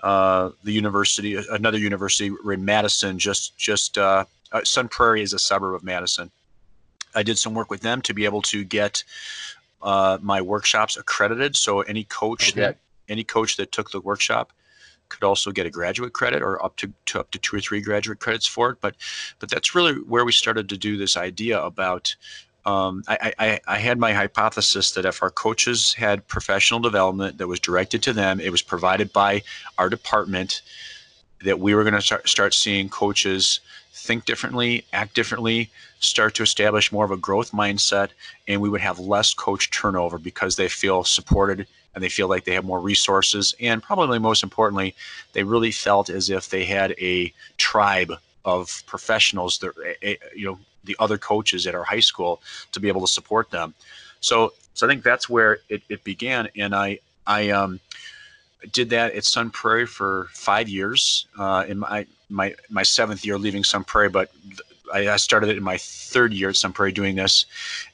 uh, 0.03 0.49
the 0.63 0.71
university, 0.73 1.35
another 1.51 1.77
university 1.77 2.29
in 2.45 2.65
Madison, 2.65 3.17
just 3.17 3.57
just 3.57 3.97
uh, 3.97 4.25
uh, 4.51 4.63
Sun 4.63 4.89
Prairie 4.89 5.23
is 5.23 5.33
a 5.33 5.39
suburb 5.39 5.73
of 5.73 5.83
Madison. 5.83 6.29
I 7.15 7.23
did 7.23 7.37
some 7.37 7.53
work 7.53 7.71
with 7.71 7.81
them 7.81 8.01
to 8.01 8.13
be 8.13 8.25
able 8.25 8.41
to 8.43 8.63
get 8.65 9.03
uh, 9.81 10.17
my 10.21 10.41
workshops 10.41 10.97
accredited. 10.97 11.55
So 11.55 11.81
any 11.81 12.03
coach 12.03 12.51
okay. 12.51 12.61
that 12.61 12.77
any 13.07 13.23
coach 13.23 13.55
that 13.57 13.71
took 13.71 13.91
the 13.91 14.01
workshop 14.01 14.51
could 15.07 15.23
also 15.23 15.51
get 15.51 15.65
a 15.65 15.69
graduate 15.69 16.13
credit 16.13 16.41
or 16.41 16.63
up 16.63 16.75
to, 16.77 16.91
to 17.05 17.19
up 17.19 17.31
to 17.31 17.39
two 17.39 17.55
or 17.55 17.59
three 17.61 17.79
graduate 17.79 18.19
credits 18.19 18.45
for 18.45 18.71
it. 18.71 18.77
But 18.81 18.95
but 19.39 19.49
that's 19.49 19.73
really 19.73 19.93
where 19.93 20.25
we 20.25 20.33
started 20.33 20.67
to 20.69 20.77
do 20.77 20.97
this 20.97 21.15
idea 21.15 21.61
about 21.61 22.13
um, 22.65 23.03
I, 23.07 23.33
I, 23.39 23.59
I, 23.67 23.77
had 23.77 23.99
my 23.99 24.13
hypothesis 24.13 24.91
that 24.91 25.05
if 25.05 25.21
our 25.21 25.29
coaches 25.29 25.93
had 25.93 26.25
professional 26.27 26.79
development 26.79 27.37
that 27.37 27.47
was 27.47 27.59
directed 27.59 28.01
to 28.03 28.13
them, 28.13 28.39
it 28.39 28.51
was 28.51 28.61
provided 28.61 29.11
by 29.11 29.43
our 29.77 29.89
department, 29.89 30.61
that 31.43 31.59
we 31.59 31.75
were 31.75 31.83
going 31.83 31.93
to 31.93 32.01
start, 32.01 32.29
start 32.29 32.53
seeing 32.53 32.87
coaches 32.87 33.59
think 33.93 34.25
differently, 34.25 34.85
act 34.93 35.13
differently, 35.13 35.69
start 35.99 36.35
to 36.35 36.43
establish 36.43 36.91
more 36.91 37.05
of 37.05 37.11
a 37.11 37.17
growth 37.17 37.51
mindset, 37.51 38.09
and 38.47 38.61
we 38.61 38.69
would 38.69 38.81
have 38.81 38.99
less 38.99 39.33
coach 39.33 39.69
turnover 39.71 40.17
because 40.17 40.55
they 40.55 40.69
feel 40.69 41.03
supported 41.03 41.67
and 41.95 42.03
they 42.03 42.09
feel 42.09 42.27
like 42.27 42.43
they 42.45 42.53
have 42.53 42.65
more 42.65 42.79
resources. 42.79 43.53
And 43.59 43.83
probably 43.83 44.19
most 44.19 44.43
importantly, 44.43 44.95
they 45.33 45.43
really 45.43 45.71
felt 45.71 46.09
as 46.09 46.29
if 46.29 46.49
they 46.49 46.65
had 46.65 46.95
a 46.99 47.31
tribe 47.57 48.13
of 48.45 48.83
professionals 48.87 49.59
that 49.59 49.73
eh, 49.85 50.13
eh, 50.13 50.15
you 50.35 50.45
know 50.45 50.59
the 50.83 50.95
other 50.99 51.17
coaches 51.17 51.67
at 51.67 51.75
our 51.75 51.83
high 51.83 51.99
school 51.99 52.41
to 52.71 52.79
be 52.79 52.87
able 52.87 53.01
to 53.01 53.07
support 53.07 53.49
them. 53.51 53.73
So 54.19 54.53
so 54.73 54.87
I 54.87 54.89
think 54.89 55.03
that's 55.03 55.29
where 55.29 55.59
it, 55.69 55.83
it 55.89 56.03
began, 56.03 56.49
and 56.55 56.73
I 56.73 56.99
I 57.27 57.49
um, 57.49 57.79
did 58.71 58.89
that 58.91 59.13
at 59.13 59.25
Sun 59.25 59.51
Prairie 59.51 59.85
for 59.85 60.27
five 60.31 60.69
years 60.69 61.27
uh, 61.37 61.65
in 61.67 61.79
my 61.79 62.05
my 62.29 62.55
my 62.69 62.83
seventh 62.83 63.25
year 63.25 63.37
leaving 63.37 63.63
Sun 63.63 63.83
Prairie, 63.83 64.09
but 64.09 64.31
I, 64.93 65.15
started 65.17 65.49
it 65.49 65.57
in 65.57 65.63
my 65.63 65.77
third 65.77 66.33
year 66.33 66.49
at 66.49 66.55
Sun 66.55 66.73
Prairie 66.73 66.91
doing 66.91 67.15
this, 67.15 67.45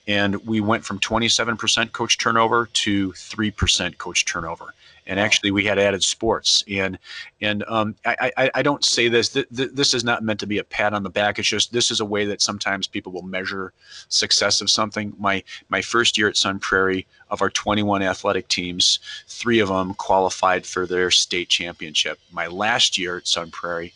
and 0.07 0.35
we 0.45 0.59
went 0.59 0.83
from 0.83 0.99
27% 0.99 1.91
coach 1.93 2.17
turnover 2.17 2.67
to 2.73 3.11
3% 3.13 3.97
coach 3.97 4.25
turnover 4.25 4.73
and 5.09 5.19
actually 5.19 5.49
we 5.49 5.65
had 5.65 5.79
added 5.79 6.03
sports. 6.03 6.63
And 6.69 6.97
and 7.41 7.65
um, 7.67 7.95
I, 8.05 8.31
I, 8.37 8.51
I 8.55 8.61
don't 8.61 8.85
say 8.85 9.09
this 9.09 9.29
th- 9.29 9.47
th- 9.53 9.71
this 9.73 9.93
is 9.93 10.03
not 10.03 10.23
meant 10.23 10.39
to 10.41 10.47
be 10.47 10.59
a 10.59 10.63
pat 10.63 10.93
on 10.93 11.03
the 11.03 11.09
back. 11.09 11.39
It's 11.39 11.47
just 11.47 11.73
this 11.73 11.91
is 11.91 11.99
a 11.99 12.05
way 12.05 12.25
that 12.25 12.41
sometimes 12.41 12.87
people 12.87 13.11
will 13.11 13.23
measure 13.23 13.73
success 14.07 14.61
of 14.61 14.69
something. 14.69 15.13
My 15.17 15.43
my 15.67 15.81
first 15.81 16.17
year 16.17 16.29
at 16.29 16.37
sun 16.37 16.59
prairie 16.59 17.07
of 17.31 17.41
our 17.41 17.49
21 17.49 18.03
athletic 18.03 18.47
teams 18.47 18.99
three 19.27 19.59
of 19.59 19.67
them 19.67 19.95
qualified 19.95 20.65
for 20.65 20.85
their 20.85 21.09
state 21.11 21.49
championship. 21.49 22.19
My 22.31 22.47
last 22.47 22.97
year 22.97 23.17
at 23.17 23.27
sun 23.27 23.49
prairie 23.49 23.93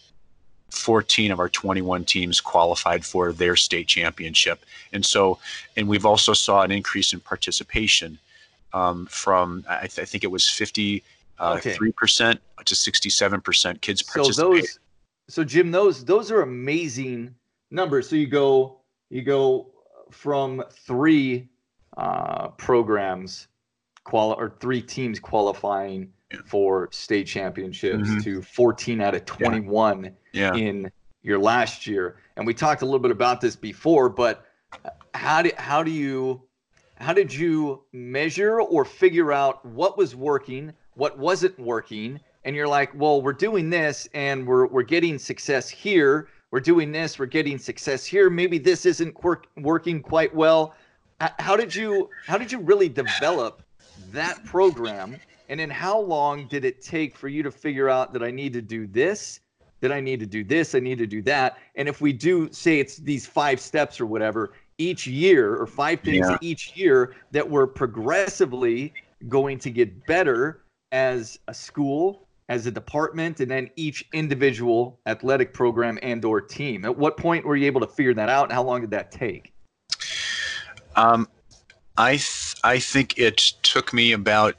14 0.71 1.31
of 1.31 1.39
our 1.39 1.49
21 1.49 2.03
teams 2.05 2.41
qualified 2.41 3.05
for 3.05 3.31
their 3.31 3.55
state 3.55 3.87
championship. 3.87 4.65
And 4.91 5.05
so 5.05 5.37
and 5.77 5.87
we've 5.87 6.07
also 6.07 6.33
saw 6.33 6.63
an 6.63 6.71
increase 6.71 7.13
in 7.13 7.19
participation 7.19 8.17
um, 8.73 9.05
from 9.07 9.63
I, 9.69 9.87
th- 9.87 9.99
I, 9.99 10.05
think 10.05 10.23
it 10.23 10.31
was 10.31 10.49
53 10.49 11.03
uh, 11.39 11.59
percent 11.95 12.41
to 12.65 12.75
67 12.75 13.41
percent 13.41 13.81
kids 13.81 14.01
participate. 14.01 14.35
So 14.35 14.53
those, 14.53 14.79
so 15.29 15.43
Jim, 15.43 15.71
those 15.71 16.03
those 16.05 16.31
are 16.31 16.41
amazing 16.41 17.35
numbers. 17.71 18.09
So 18.09 18.15
you 18.15 18.27
go 18.27 18.79
you 19.09 19.21
go 19.21 19.67
from 20.11 20.63
three 20.71 21.47
uh, 21.97 22.49
programs 22.49 23.47
quali- 24.03 24.35
or 24.37 24.55
three 24.59 24.81
teams 24.81 25.19
qualifying 25.19 26.11
yeah. 26.31 26.39
for 26.45 26.89
state 26.91 27.27
championships 27.27 28.09
mm-hmm. 28.09 28.19
to 28.19 28.41
14 28.41 29.01
out 29.01 29.15
of 29.15 29.25
21 29.25 30.11
yeah. 30.31 30.53
Yeah. 30.53 30.53
in 30.55 30.91
your 31.21 31.39
last 31.39 31.87
year. 31.87 32.17
And 32.35 32.45
we 32.45 32.53
talked 32.53 32.81
a 32.81 32.85
little 32.85 32.99
bit 32.99 33.11
about 33.11 33.41
this 33.41 33.55
before, 33.55 34.09
but 34.09 34.45
how 35.13 35.41
do 35.41 35.51
how 35.57 35.83
do 35.83 35.91
you 35.91 36.41
how 36.95 37.13
did 37.13 37.33
you 37.33 37.83
measure 37.91 38.61
or 38.61 38.85
figure 38.85 39.33
out 39.33 39.65
what 39.65 39.97
was 39.97 40.15
working, 40.15 40.73
what 40.93 41.17
wasn't 41.17 41.57
working? 41.59 42.19
And 42.45 42.55
you're 42.55 42.67
like, 42.67 42.91
well, 42.93 43.21
we're 43.21 43.33
doing 43.33 43.69
this 43.69 44.07
and 44.13 44.45
we're, 44.45 44.67
we're 44.67 44.83
getting 44.83 45.17
success 45.17 45.69
here. 45.69 46.27
We're 46.51 46.59
doing 46.59 46.91
this, 46.91 47.17
we're 47.17 47.25
getting 47.25 47.57
success 47.57 48.05
here. 48.05 48.29
Maybe 48.29 48.57
this 48.59 48.85
isn't 48.85 49.23
work, 49.23 49.47
working 49.57 50.01
quite 50.01 50.33
well. 50.35 50.75
How 51.39 51.55
did 51.55 51.73
you 51.73 52.09
how 52.27 52.37
did 52.37 52.51
you 52.51 52.59
really 52.59 52.89
develop 52.89 53.63
that 54.11 54.43
program? 54.45 55.17
And 55.49 55.59
then 55.59 55.69
how 55.69 55.99
long 55.99 56.47
did 56.47 56.65
it 56.65 56.81
take 56.81 57.15
for 57.15 57.27
you 57.27 57.43
to 57.43 57.51
figure 57.51 57.89
out 57.89 58.13
that 58.13 58.23
I 58.23 58.29
need 58.29 58.53
to 58.53 58.61
do 58.61 58.87
this 58.87 59.39
that 59.83 59.91
I 59.91 59.99
need 59.99 60.21
to 60.21 60.25
do 60.25 60.45
this, 60.45 60.75
I 60.75 60.79
need 60.79 60.97
to 60.99 61.05
do 61.05 61.21
that. 61.23 61.57
And 61.75 61.89
if 61.89 61.99
we 61.99 62.13
do 62.13 62.49
say 62.53 62.79
it's 62.79 62.95
these 62.95 63.27
five 63.27 63.59
steps 63.59 63.99
or 63.99 64.05
whatever, 64.05 64.53
each 64.77 65.07
year 65.07 65.55
or 65.55 65.67
five 65.67 65.99
things 66.01 66.27
yeah. 66.29 66.37
each 66.41 66.75
year 66.75 67.15
that 67.31 67.47
we're 67.47 67.67
progressively 67.67 68.93
going 69.29 69.57
to 69.59 69.69
get 69.69 70.05
better 70.05 70.63
as 70.91 71.39
a 71.47 71.53
school 71.53 72.27
as 72.49 72.65
a 72.65 72.71
department 72.71 73.39
and 73.39 73.49
then 73.49 73.69
each 73.75 74.05
individual 74.13 74.99
athletic 75.05 75.53
program 75.53 75.97
and 76.01 76.25
or 76.25 76.41
team 76.41 76.83
at 76.85 76.97
what 76.97 77.17
point 77.17 77.45
were 77.45 77.55
you 77.55 77.65
able 77.65 77.79
to 77.79 77.87
figure 77.87 78.13
that 78.13 78.29
out 78.29 78.43
and 78.43 78.51
how 78.51 78.63
long 78.63 78.81
did 78.81 78.91
that 78.91 79.11
take 79.11 79.53
um, 80.95 81.27
I 81.97 82.11
th- 82.11 82.55
I 82.63 82.79
think 82.79 83.17
it 83.17 83.37
took 83.37 83.93
me 83.93 84.11
about 84.13 84.55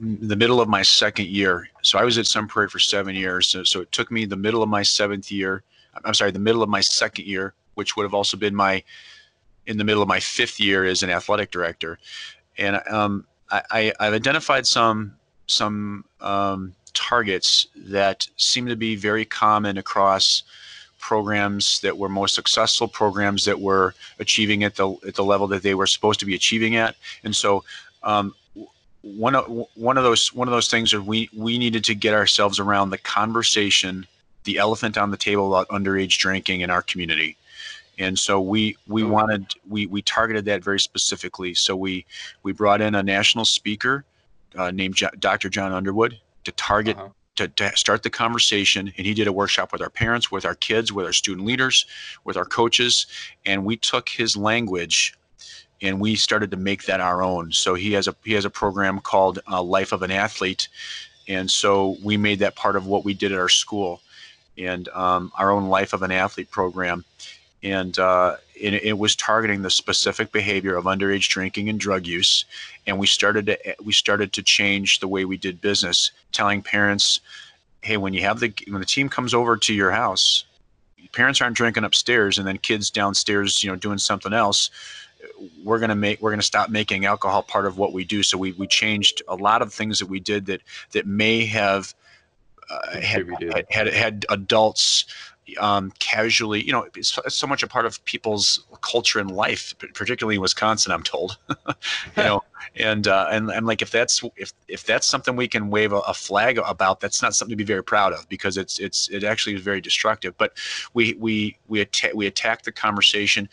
the 0.00 0.36
middle 0.36 0.60
of 0.60 0.68
my 0.68 0.82
second 0.82 1.28
year. 1.28 1.68
So 1.82 1.98
I 1.98 2.04
was 2.04 2.18
at 2.18 2.26
Sun 2.26 2.48
Prairie 2.48 2.68
for 2.68 2.78
seven 2.78 3.14
years. 3.14 3.46
So, 3.46 3.64
so 3.64 3.80
it 3.80 3.92
took 3.92 4.10
me 4.10 4.24
the 4.24 4.36
middle 4.36 4.62
of 4.62 4.68
my 4.68 4.82
seventh 4.82 5.30
year. 5.30 5.62
I'm 6.04 6.14
sorry, 6.14 6.30
the 6.30 6.38
middle 6.38 6.62
of 6.62 6.68
my 6.68 6.80
second 6.80 7.26
year 7.26 7.54
which 7.76 7.96
would 7.96 8.02
have 8.02 8.14
also 8.14 8.36
been 8.36 8.54
my 8.54 8.82
in 9.66 9.78
the 9.78 9.84
middle 9.84 10.02
of 10.02 10.08
my 10.08 10.20
fifth 10.20 10.58
year 10.58 10.84
as 10.84 11.02
an 11.02 11.10
athletic 11.10 11.50
director, 11.50 11.98
and 12.58 12.80
um, 12.90 13.26
I, 13.50 13.92
have 14.00 14.14
identified 14.14 14.66
some 14.66 15.16
some 15.46 16.04
um, 16.20 16.74
targets 16.94 17.68
that 17.76 18.26
seem 18.36 18.66
to 18.66 18.76
be 18.76 18.96
very 18.96 19.24
common 19.24 19.78
across 19.78 20.42
programs 20.98 21.80
that 21.80 21.96
were 21.96 22.08
most 22.08 22.34
successful, 22.34 22.88
programs 22.88 23.44
that 23.44 23.60
were 23.60 23.94
achieving 24.18 24.64
at 24.64 24.76
the 24.76 24.90
at 25.06 25.14
the 25.14 25.24
level 25.24 25.46
that 25.48 25.62
they 25.62 25.74
were 25.74 25.86
supposed 25.86 26.18
to 26.20 26.26
be 26.26 26.34
achieving 26.34 26.76
at, 26.76 26.96
and 27.22 27.34
so. 27.34 27.64
Um, 28.02 28.34
one 29.02 29.36
of 29.36 29.46
one 29.74 29.96
of 29.96 30.02
those 30.02 30.34
one 30.34 30.48
of 30.48 30.52
those 30.52 30.68
things 30.68 30.92
are 30.92 31.00
we 31.00 31.30
we 31.32 31.58
needed 31.58 31.84
to 31.84 31.94
get 31.94 32.12
ourselves 32.12 32.58
around 32.58 32.90
the 32.90 32.98
conversation, 32.98 34.04
the 34.42 34.58
elephant 34.58 34.98
on 34.98 35.12
the 35.12 35.16
table 35.16 35.46
about 35.46 35.68
underage 35.68 36.18
drinking 36.18 36.62
in 36.62 36.70
our 36.70 36.82
community 36.82 37.36
and 37.98 38.18
so 38.18 38.40
we 38.40 38.76
we 38.86 39.02
wanted 39.02 39.46
we 39.68 39.86
we 39.86 40.02
targeted 40.02 40.44
that 40.46 40.62
very 40.62 40.80
specifically. 40.80 41.54
So 41.54 41.74
we 41.76 42.04
we 42.42 42.52
brought 42.52 42.80
in 42.80 42.94
a 42.94 43.02
national 43.02 43.44
speaker 43.44 44.04
uh, 44.56 44.70
named 44.70 44.94
J- 44.96 45.08
Dr. 45.18 45.48
John 45.48 45.72
Underwood 45.72 46.18
to 46.44 46.52
target. 46.52 46.96
Uh-huh. 46.96 47.08
To, 47.36 47.48
to 47.48 47.76
start 47.76 48.02
the 48.02 48.08
conversation 48.08 48.90
and 48.96 49.06
he 49.06 49.12
did 49.12 49.26
a 49.26 49.32
workshop 49.32 49.70
with 49.70 49.82
our 49.82 49.90
parents 49.90 50.30
with 50.30 50.46
our 50.46 50.54
kids 50.54 50.90
with 50.90 51.04
our 51.04 51.12
student 51.12 51.46
leaders 51.46 51.84
with 52.24 52.34
our 52.34 52.46
coaches 52.46 53.06
and 53.44 53.62
we 53.62 53.76
took 53.76 54.08
his 54.08 54.38
language 54.38 55.12
and 55.82 56.00
we 56.00 56.16
started 56.16 56.50
to 56.52 56.56
make 56.56 56.84
that 56.84 56.98
our 56.98 57.22
own 57.22 57.52
so 57.52 57.74
he 57.74 57.92
has 57.92 58.08
a 58.08 58.16
he 58.24 58.32
has 58.32 58.46
a 58.46 58.50
program 58.50 59.00
called 59.00 59.38
uh, 59.50 59.62
life 59.62 59.92
of 59.92 60.00
an 60.00 60.10
athlete 60.10 60.68
and 61.28 61.50
so 61.50 61.98
we 62.02 62.16
made 62.16 62.38
that 62.38 62.56
part 62.56 62.74
of 62.74 62.86
what 62.86 63.04
we 63.04 63.12
did 63.12 63.32
at 63.32 63.38
our 63.38 63.50
school 63.50 64.00
and 64.56 64.88
um, 64.94 65.30
our 65.36 65.50
own 65.50 65.68
life 65.68 65.92
of 65.92 66.00
an 66.00 66.10
athlete 66.10 66.50
program 66.50 67.04
and 67.66 67.98
uh, 67.98 68.36
it, 68.54 68.74
it, 68.74 68.98
was 68.98 69.16
targeting 69.16 69.62
the 69.62 69.70
specific 69.70 70.30
behavior 70.30 70.76
of 70.76 70.84
underage 70.84 71.28
drinking 71.28 71.68
and 71.68 71.80
drug 71.80 72.06
use. 72.06 72.44
And 72.86 72.98
we 72.98 73.06
started 73.06 73.46
to 73.46 73.76
we 73.82 73.92
started 73.92 74.32
to 74.34 74.42
change 74.42 75.00
the 75.00 75.08
way 75.08 75.24
we 75.24 75.36
did 75.36 75.60
business, 75.60 76.12
telling 76.32 76.62
parents, 76.62 77.20
"Hey, 77.82 77.96
when 77.96 78.14
you 78.14 78.20
have 78.20 78.38
the 78.38 78.54
when 78.68 78.80
the 78.80 78.86
team 78.86 79.08
comes 79.08 79.34
over 79.34 79.56
to 79.56 79.74
your 79.74 79.90
house, 79.90 80.44
parents 81.12 81.40
aren't 81.40 81.56
drinking 81.56 81.84
upstairs, 81.84 82.38
and 82.38 82.46
then 82.46 82.58
kids 82.58 82.88
downstairs, 82.88 83.64
you 83.64 83.70
know, 83.70 83.76
doing 83.76 83.98
something 83.98 84.32
else." 84.32 84.70
we're 85.64 85.78
going 85.78 85.90
to 85.90 85.96
make 85.96 86.20
we're 86.22 86.30
going 86.30 86.40
to 86.40 86.46
stop 86.46 86.70
making 86.70 87.04
alcohol 87.04 87.42
part 87.42 87.66
of 87.66 87.76
what 87.78 87.92
we 87.92 88.04
do 88.04 88.22
so 88.22 88.38
we, 88.38 88.52
we 88.52 88.66
changed 88.66 89.22
a 89.28 89.34
lot 89.34 89.60
of 89.60 89.72
things 89.72 89.98
that 89.98 90.06
we 90.06 90.20
did 90.20 90.46
that 90.46 90.60
that 90.92 91.04
may 91.04 91.44
have 91.44 91.94
uh, 92.70 93.00
had, 93.00 93.26
had, 93.70 93.88
had 93.88 94.26
adults 94.28 95.04
um, 95.58 95.92
casually, 95.98 96.62
you 96.64 96.72
know, 96.72 96.86
it's, 96.96 97.18
it's, 97.24 97.36
so 97.36 97.46
much 97.46 97.62
a 97.62 97.66
part 97.66 97.86
of 97.86 98.04
people's 98.04 98.64
culture 98.80 99.20
and 99.20 99.30
life, 99.30 99.74
particularly 99.94 100.36
in 100.36 100.40
Wisconsin, 100.40 100.92
I'm 100.92 101.02
told, 101.02 101.38
you 101.68 101.74
know, 102.16 102.42
and, 102.74 103.06
uh, 103.06 103.28
and 103.30 103.50
I'm 103.50 103.64
like, 103.64 103.80
if 103.80 103.90
that's, 103.90 104.22
if, 104.36 104.52
if 104.66 104.84
that's 104.84 105.06
something 105.06 105.36
we 105.36 105.46
can 105.46 105.70
wave 105.70 105.92
a, 105.92 105.98
a, 106.00 106.14
flag 106.14 106.58
about, 106.58 107.00
that's 107.00 107.22
not 107.22 107.34
something 107.34 107.52
to 107.52 107.56
be 107.56 107.64
very 107.64 107.84
proud 107.84 108.12
of 108.12 108.28
because 108.28 108.56
it's, 108.56 108.78
it's, 108.80 109.08
it 109.08 109.22
actually 109.22 109.54
is 109.54 109.62
very 109.62 109.80
destructive, 109.80 110.36
but 110.36 110.58
we, 110.94 111.14
we, 111.14 111.56
we, 111.68 111.80
atta- 111.80 112.12
we 112.14 112.26
attack 112.26 112.62
the 112.62 112.72
conversation, 112.72 113.48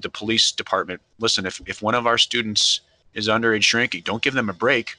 the 0.00 0.10
police 0.10 0.52
department. 0.52 1.00
Listen, 1.18 1.46
if, 1.46 1.60
if 1.66 1.80
one 1.80 1.94
of 1.94 2.06
our 2.06 2.18
students 2.18 2.82
is 3.14 3.28
underage 3.28 3.68
drinking, 3.68 4.02
don't 4.04 4.22
give 4.22 4.34
them 4.34 4.50
a 4.50 4.54
break, 4.54 4.96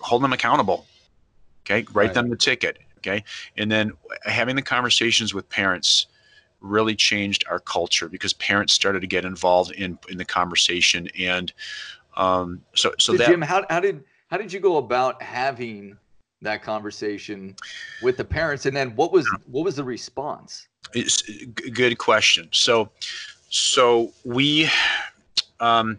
hold 0.00 0.22
them 0.22 0.32
accountable. 0.32 0.86
Okay. 1.64 1.84
Write 1.92 2.06
right. 2.06 2.14
them 2.14 2.30
the 2.30 2.36
ticket 2.36 2.78
Okay. 3.00 3.24
And 3.56 3.70
then 3.70 3.92
having 4.24 4.56
the 4.56 4.62
conversations 4.62 5.32
with 5.32 5.48
parents 5.48 6.06
really 6.60 6.94
changed 6.94 7.44
our 7.48 7.58
culture 7.58 8.08
because 8.08 8.34
parents 8.34 8.74
started 8.74 9.00
to 9.00 9.06
get 9.06 9.24
involved 9.24 9.72
in, 9.72 9.98
in 10.08 10.18
the 10.18 10.24
conversation. 10.24 11.08
And 11.18 11.52
um, 12.16 12.62
so, 12.74 12.92
so, 12.98 13.16
that, 13.16 13.28
Jim, 13.28 13.40
how, 13.40 13.64
how 13.70 13.80
did, 13.80 14.04
how 14.30 14.36
did 14.36 14.52
you 14.52 14.60
go 14.60 14.76
about 14.76 15.22
having 15.22 15.96
that 16.42 16.62
conversation 16.62 17.56
with 18.02 18.16
the 18.16 18.24
parents? 18.24 18.66
And 18.66 18.76
then 18.76 18.94
what 18.96 19.12
was, 19.12 19.26
what 19.46 19.64
was 19.64 19.76
the 19.76 19.84
response? 19.84 20.68
It's 20.94 21.22
good 21.72 21.96
question. 21.98 22.48
So, 22.52 22.90
so 23.48 24.12
we, 24.24 24.68
um, 25.60 25.98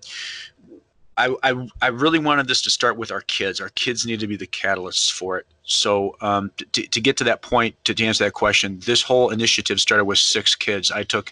I, 1.22 1.36
I, 1.44 1.68
I 1.84 1.88
really 1.90 2.18
wanted 2.18 2.48
this 2.48 2.64
to 2.64 2.72
start 2.72 2.98
with 2.98 3.12
our 3.12 3.22
kids. 3.22 3.62
Our 3.62 3.70
kids 3.70 4.08
need 4.08 4.20
to 4.22 4.28
be 4.28 4.36
the 4.36 4.48
catalysts 4.48 5.12
for 5.12 5.38
it. 5.38 5.46
So 5.64 6.16
um, 6.22 6.52
to, 6.74 6.82
to 6.88 7.00
get 7.00 7.16
to 7.18 7.24
that 7.26 7.44
point, 7.44 7.76
to, 7.86 7.94
to 7.94 8.06
answer 8.06 8.24
that 8.24 8.34
question, 8.34 8.80
this 8.80 9.04
whole 9.04 9.30
initiative 9.30 9.80
started 9.80 10.06
with 10.06 10.18
six 10.18 10.56
kids. 10.56 10.90
I 10.90 11.04
took, 11.04 11.32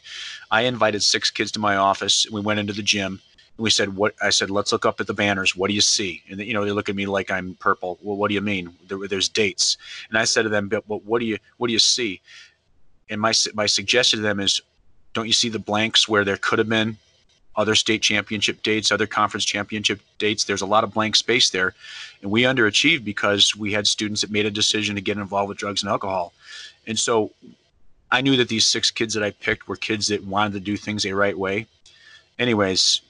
I 0.52 0.62
invited 0.62 1.02
six 1.02 1.32
kids 1.32 1.52
to 1.54 1.60
my 1.60 1.76
office. 1.76 2.28
We 2.32 2.40
went 2.40 2.60
into 2.60 2.74
the 2.74 2.84
gym 2.84 3.20
and 3.58 3.64
we 3.64 3.72
said, 3.72 3.96
what, 3.96 4.14
I 4.22 4.30
said, 4.30 4.52
let's 4.52 4.72
look 4.72 4.86
up 4.86 5.00
at 5.02 5.08
the 5.08 5.14
banners. 5.14 5.56
What 5.56 5.70
do 5.70 5.74
you 5.74 5.82
see? 5.82 6.22
And 6.30 6.40
you 6.40 6.54
know, 6.54 6.64
they 6.64 6.72
look 6.72 6.90
at 6.90 6.96
me 6.96 7.08
like 7.08 7.32
I'm 7.32 7.56
purple. 7.56 7.98
Well, 8.04 8.16
what 8.16 8.28
do 8.28 8.36
you 8.36 8.42
mean? 8.42 8.76
There, 8.88 9.08
there's 9.08 9.28
dates. 9.28 9.78
And 10.10 10.20
I 10.20 10.26
said 10.26 10.44
to 10.44 10.50
them, 10.50 10.70
but 10.70 10.86
what 10.88 11.20
do 11.20 11.26
you, 11.26 11.38
what 11.58 11.68
do 11.68 11.74
you 11.74 11.80
see? 11.80 12.22
And 13.10 13.20
my, 13.20 13.34
my 13.56 13.66
suggestion 13.66 14.20
to 14.20 14.24
them 14.24 14.40
is, 14.40 14.62
don't 15.16 15.26
you 15.26 15.34
see 15.34 15.50
the 15.50 15.58
blanks 15.58 16.08
where 16.08 16.24
there 16.24 16.38
could 16.38 16.60
have 16.60 16.70
been 16.70 16.98
other 17.60 17.76
state 17.76 18.02
championship 18.02 18.64
dates, 18.64 18.90
other 18.90 19.06
conference 19.06 19.44
championship 19.44 20.00
dates. 20.18 20.46
There's 20.46 20.62
a 20.62 20.66
lot 20.66 20.86
of 20.86 20.94
blank 20.94 21.18
space 21.18 21.50
there. 21.50 21.76
And 22.22 22.32
we 22.32 22.44
underachieved 22.44 23.04
because 23.04 23.54
we 23.54 23.74
had 23.74 23.86
students 23.86 24.22
that 24.22 24.32
made 24.32 24.46
a 24.46 24.52
decision 24.52 24.96
to 24.96 25.02
get 25.02 25.18
involved 25.18 25.50
with 25.50 25.58
drugs 25.58 25.84
and 25.84 25.90
alcohol. 25.90 26.32
And 26.88 26.98
so 26.98 27.32
I 28.12 28.22
knew 28.22 28.38
that 28.38 28.48
these 28.48 28.66
six 28.66 28.90
kids 28.90 29.14
that 29.14 29.24
I 29.24 29.32
picked 29.32 29.68
were 29.68 29.76
kids 29.76 30.08
that 30.08 30.24
wanted 30.24 30.54
to 30.54 30.62
do 30.62 30.78
things 30.78 31.04
the 31.04 31.12
right 31.12 31.38
way. 31.38 31.68
Anyways, 32.40 33.02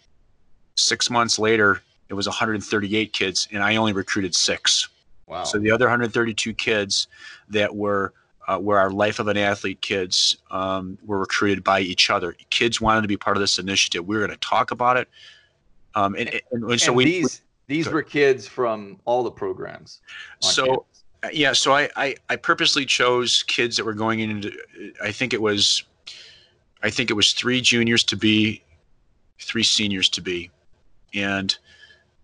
six 0.74 1.12
months 1.12 1.38
later, 1.38 1.84
it 2.10 2.16
was 2.16 2.26
138 2.26 3.14
kids, 3.14 3.48
and 3.52 3.62
I 3.62 3.76
only 3.76 3.94
recruited 3.94 4.34
six. 4.34 4.90
Wow. 5.28 5.44
So 5.44 5.60
the 5.60 5.70
other 5.70 5.86
132 5.86 6.54
kids 6.56 7.08
that 7.50 7.76
were 7.76 8.14
uh, 8.50 8.58
where 8.58 8.80
our 8.80 8.90
life 8.90 9.20
of 9.20 9.28
an 9.28 9.38
athlete 9.38 9.80
kids 9.82 10.38
um, 10.50 10.98
were 11.06 11.20
recruited 11.20 11.64
by 11.64 11.80
each 11.80 12.10
other. 12.10 12.36
Kids 12.50 12.82
wanted 12.82 13.04
to 13.04 13.08
be 13.08 13.16
part 13.16 13.38
of 13.38 13.42
this 13.42 13.60
initiative. 13.60 14.08
We 14.08 14.18
were 14.18 14.26
going 14.26 14.38
to 14.38 14.48
talk 14.48 14.72
about 14.72 14.98
it. 14.98 15.08
Um, 15.94 16.16
and, 16.16 16.30
and, 16.52 16.64
and, 16.64 16.82
so 16.82 16.88
and 16.88 16.98
we 16.98 17.06
these 17.06 17.42
these 17.68 17.88
were 17.88 18.02
kids 18.02 18.48
from 18.48 19.00
all 19.06 19.22
the 19.22 19.30
programs. 19.30 20.02
So 20.40 20.66
campus. 20.66 20.86
Uh, 21.22 21.30
yeah, 21.32 21.54
so 21.54 21.74
I, 21.74 21.90
I 21.96 22.16
I 22.30 22.36
purposely 22.38 22.86
chose 22.86 23.44
kids 23.44 23.78
that 23.78 23.84
were 23.84 23.94
going 23.94 24.20
into. 24.20 24.52
I 25.04 25.12
think 25.12 25.34
it 25.34 25.42
was, 25.42 25.84
I 26.82 26.90
think 26.90 27.12
it 27.12 27.14
was 27.14 27.34
three 27.34 27.62
juniors 27.62 28.04
to 28.06 28.16
be, 28.16 28.64
three 29.40 29.64
seniors 29.64 30.10
to 30.10 30.22
be, 30.22 30.50
and 31.14 31.56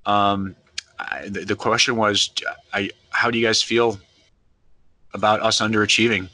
um, 0.05 0.55
I, 0.97 1.27
the, 1.27 1.41
the 1.45 1.55
question 1.55 1.97
was, 1.97 2.31
I 2.73 2.89
how 3.09 3.29
do 3.29 3.37
you 3.37 3.45
guys 3.45 3.61
feel 3.61 3.99
about 5.15 5.41
us 5.41 5.59
underachieving. 5.59 6.29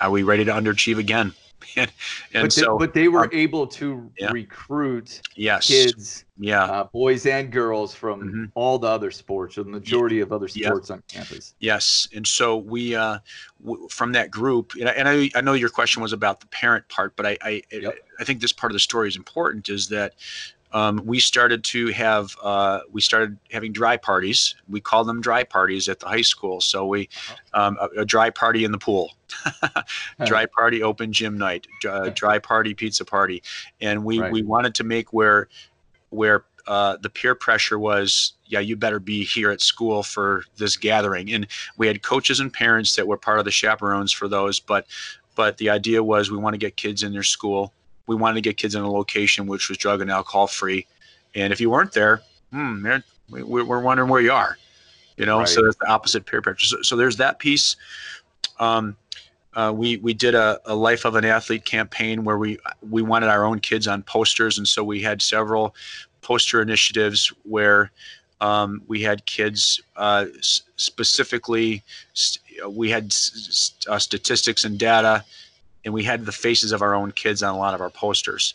Are 0.00 0.10
we 0.10 0.22
ready 0.22 0.44
to 0.44 0.52
underachieve 0.52 0.98
again? 0.98 1.34
and, 1.76 1.92
and 2.34 2.44
but, 2.44 2.52
so, 2.52 2.78
but 2.78 2.94
they 2.94 3.08
were 3.08 3.24
um, 3.24 3.30
able 3.32 3.66
to 3.66 4.10
yeah. 4.18 4.30
recruit 4.30 5.20
yes. 5.34 5.66
kids, 5.66 6.24
yeah, 6.38 6.64
uh, 6.64 6.84
boys 6.84 7.26
and 7.26 7.50
girls 7.50 7.94
from 7.94 8.20
mm-hmm. 8.20 8.44
all 8.54 8.78
the 8.78 8.86
other 8.86 9.10
sports, 9.10 9.58
or 9.58 9.64
the 9.64 9.70
majority 9.70 10.16
yeah. 10.16 10.22
of 10.22 10.32
other 10.32 10.48
sports 10.48 10.88
yeah. 10.88 10.96
on 10.96 11.02
campus. 11.08 11.54
Yes, 11.60 12.08
and 12.14 12.26
so 12.26 12.56
we 12.56 12.94
uh, 12.94 13.18
w- 13.64 13.88
from 13.88 14.12
that 14.12 14.30
group, 14.30 14.72
and, 14.78 14.88
I, 14.88 14.92
and 14.92 15.08
I, 15.08 15.30
I, 15.34 15.40
know 15.40 15.54
your 15.54 15.68
question 15.68 16.02
was 16.02 16.12
about 16.12 16.40
the 16.40 16.46
parent 16.46 16.88
part, 16.88 17.16
but 17.16 17.26
I 17.26 17.38
I, 17.42 17.62
yep. 17.70 17.94
I 18.18 18.24
think 18.24 18.40
this 18.40 18.52
part 18.52 18.72
of 18.72 18.74
the 18.74 18.80
story 18.80 19.08
is 19.08 19.16
important. 19.16 19.68
Is 19.68 19.88
that 19.88 20.14
um, 20.74 21.00
we 21.06 21.20
started 21.20 21.62
to 21.64 21.86
have 21.92 22.36
uh, 22.42 22.80
we 22.90 23.00
started 23.00 23.38
having 23.52 23.72
dry 23.72 23.96
parties. 23.96 24.56
We 24.68 24.80
call 24.80 25.04
them 25.04 25.20
dry 25.20 25.44
parties 25.44 25.88
at 25.88 26.00
the 26.00 26.06
high 26.06 26.22
school. 26.22 26.60
So 26.60 26.84
we 26.84 27.08
uh-huh. 27.30 27.66
um, 27.66 27.78
a, 27.80 28.00
a, 28.00 28.04
dry 28.04 28.28
party 28.28 28.64
in 28.64 28.72
the 28.72 28.78
pool, 28.78 29.12
dry 30.26 30.46
party 30.46 30.82
open 30.82 31.12
gym 31.12 31.38
night, 31.38 31.68
uh, 31.88 32.10
dry 32.10 32.40
party 32.40 32.74
pizza 32.74 33.04
party, 33.04 33.40
and 33.80 34.04
we 34.04 34.18
right. 34.18 34.32
we 34.32 34.42
wanted 34.42 34.74
to 34.74 34.84
make 34.84 35.12
where 35.12 35.48
where 36.10 36.44
uh, 36.66 36.96
the 37.02 37.10
peer 37.10 37.36
pressure 37.36 37.78
was, 37.78 38.32
yeah, 38.46 38.60
you 38.60 38.74
better 38.74 38.98
be 38.98 39.22
here 39.24 39.50
at 39.50 39.60
school 39.60 40.02
for 40.02 40.44
this 40.56 40.76
gathering. 40.76 41.32
And 41.32 41.46
we 41.76 41.86
had 41.86 42.02
coaches 42.02 42.40
and 42.40 42.52
parents 42.52 42.96
that 42.96 43.06
were 43.06 43.18
part 43.18 43.38
of 43.38 43.44
the 43.44 43.50
chaperones 43.50 44.10
for 44.10 44.26
those, 44.26 44.58
but 44.58 44.86
but 45.36 45.58
the 45.58 45.70
idea 45.70 46.02
was 46.02 46.32
we 46.32 46.36
want 46.36 46.54
to 46.54 46.58
get 46.58 46.76
kids 46.76 47.04
in 47.04 47.12
their 47.12 47.22
school 47.22 47.72
we 48.06 48.16
wanted 48.16 48.34
to 48.34 48.40
get 48.40 48.56
kids 48.56 48.74
in 48.74 48.82
a 48.82 48.90
location 48.90 49.46
which 49.46 49.68
was 49.68 49.78
drug 49.78 50.00
and 50.00 50.10
alcohol 50.10 50.46
free. 50.46 50.86
And 51.34 51.52
if 51.52 51.60
you 51.60 51.70
weren't 51.70 51.92
there, 51.92 52.22
hmm, 52.52 52.86
we're 53.28 53.80
wondering 53.80 54.08
where 54.08 54.20
you 54.20 54.32
are. 54.32 54.56
You 55.16 55.26
know, 55.26 55.38
right. 55.38 55.48
so 55.48 55.64
that's 55.64 55.76
the 55.76 55.88
opposite 55.88 56.26
peer 56.26 56.42
pressure. 56.42 56.66
So, 56.66 56.82
so 56.82 56.96
there's 56.96 57.16
that 57.18 57.38
piece. 57.38 57.76
Um, 58.58 58.96
uh, 59.54 59.72
we 59.74 59.98
we 59.98 60.12
did 60.12 60.34
a, 60.34 60.60
a 60.64 60.74
life 60.74 61.04
of 61.04 61.14
an 61.14 61.24
athlete 61.24 61.64
campaign 61.64 62.24
where 62.24 62.38
we 62.38 62.58
we 62.90 63.02
wanted 63.02 63.28
our 63.28 63.44
own 63.44 63.60
kids 63.60 63.86
on 63.86 64.02
posters, 64.02 64.58
and 64.58 64.66
so 64.66 64.82
we 64.82 65.00
had 65.00 65.22
several 65.22 65.74
poster 66.22 66.60
initiatives 66.60 67.32
where 67.44 67.92
um, 68.40 68.82
we 68.88 69.00
had 69.00 69.24
kids 69.26 69.80
uh, 69.96 70.26
specifically. 70.40 71.82
St- 72.14 72.42
we 72.68 72.90
had 72.90 73.12
st- 73.12 73.86
uh, 73.88 73.98
statistics 73.98 74.64
and 74.64 74.78
data 74.78 75.24
and 75.84 75.92
we 75.92 76.02
had 76.02 76.24
the 76.24 76.32
faces 76.32 76.72
of 76.72 76.82
our 76.82 76.94
own 76.94 77.12
kids 77.12 77.42
on 77.42 77.54
a 77.54 77.58
lot 77.58 77.74
of 77.74 77.80
our 77.80 77.90
posters. 77.90 78.54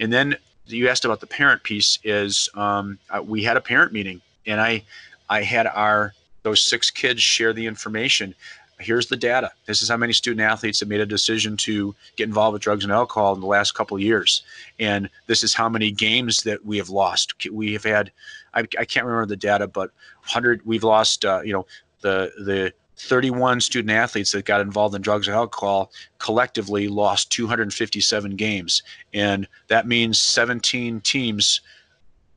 And 0.00 0.12
then 0.12 0.36
you 0.66 0.88
asked 0.88 1.04
about 1.04 1.20
the 1.20 1.26
parent 1.26 1.62
piece 1.62 1.98
is 2.04 2.48
um, 2.54 2.98
we 3.24 3.42
had 3.42 3.56
a 3.56 3.60
parent 3.60 3.92
meeting 3.92 4.20
and 4.46 4.60
I 4.60 4.82
I 5.30 5.42
had 5.42 5.66
our 5.66 6.14
those 6.42 6.64
six 6.64 6.90
kids 6.90 7.20
share 7.22 7.52
the 7.52 7.66
information. 7.66 8.34
Here's 8.80 9.08
the 9.08 9.16
data. 9.16 9.50
This 9.66 9.82
is 9.82 9.88
how 9.88 9.96
many 9.96 10.12
student 10.12 10.40
athletes 10.40 10.80
have 10.80 10.88
made 10.88 11.00
a 11.00 11.06
decision 11.06 11.56
to 11.58 11.94
get 12.16 12.28
involved 12.28 12.52
with 12.52 12.62
drugs 12.62 12.84
and 12.84 12.92
alcohol 12.92 13.34
in 13.34 13.40
the 13.40 13.46
last 13.46 13.74
couple 13.74 13.96
of 13.96 14.02
years, 14.02 14.42
and 14.78 15.10
this 15.26 15.42
is 15.42 15.52
how 15.52 15.68
many 15.68 15.90
games 15.90 16.42
that 16.44 16.64
we 16.64 16.76
have 16.78 16.88
lost. 16.88 17.34
We 17.50 17.72
have 17.72 17.84
had, 17.84 18.12
I, 18.54 18.60
I 18.60 18.84
can't 18.84 19.04
remember 19.04 19.26
the 19.26 19.36
data, 19.36 19.66
but 19.66 19.90
hundred 20.22 20.64
we've 20.64 20.84
lost. 20.84 21.24
Uh, 21.24 21.40
you 21.44 21.52
know, 21.52 21.66
the 22.02 22.30
the 22.38 22.72
31 22.98 23.60
student 23.60 23.90
athletes 23.90 24.32
that 24.32 24.44
got 24.44 24.60
involved 24.60 24.94
in 24.94 25.02
drugs 25.02 25.28
and 25.28 25.36
alcohol 25.36 25.90
collectively 26.18 26.88
lost 26.88 27.30
257 27.30 28.36
games. 28.36 28.82
And 29.14 29.46
that 29.68 29.86
means 29.86 30.18
17 30.18 31.00
teams 31.02 31.60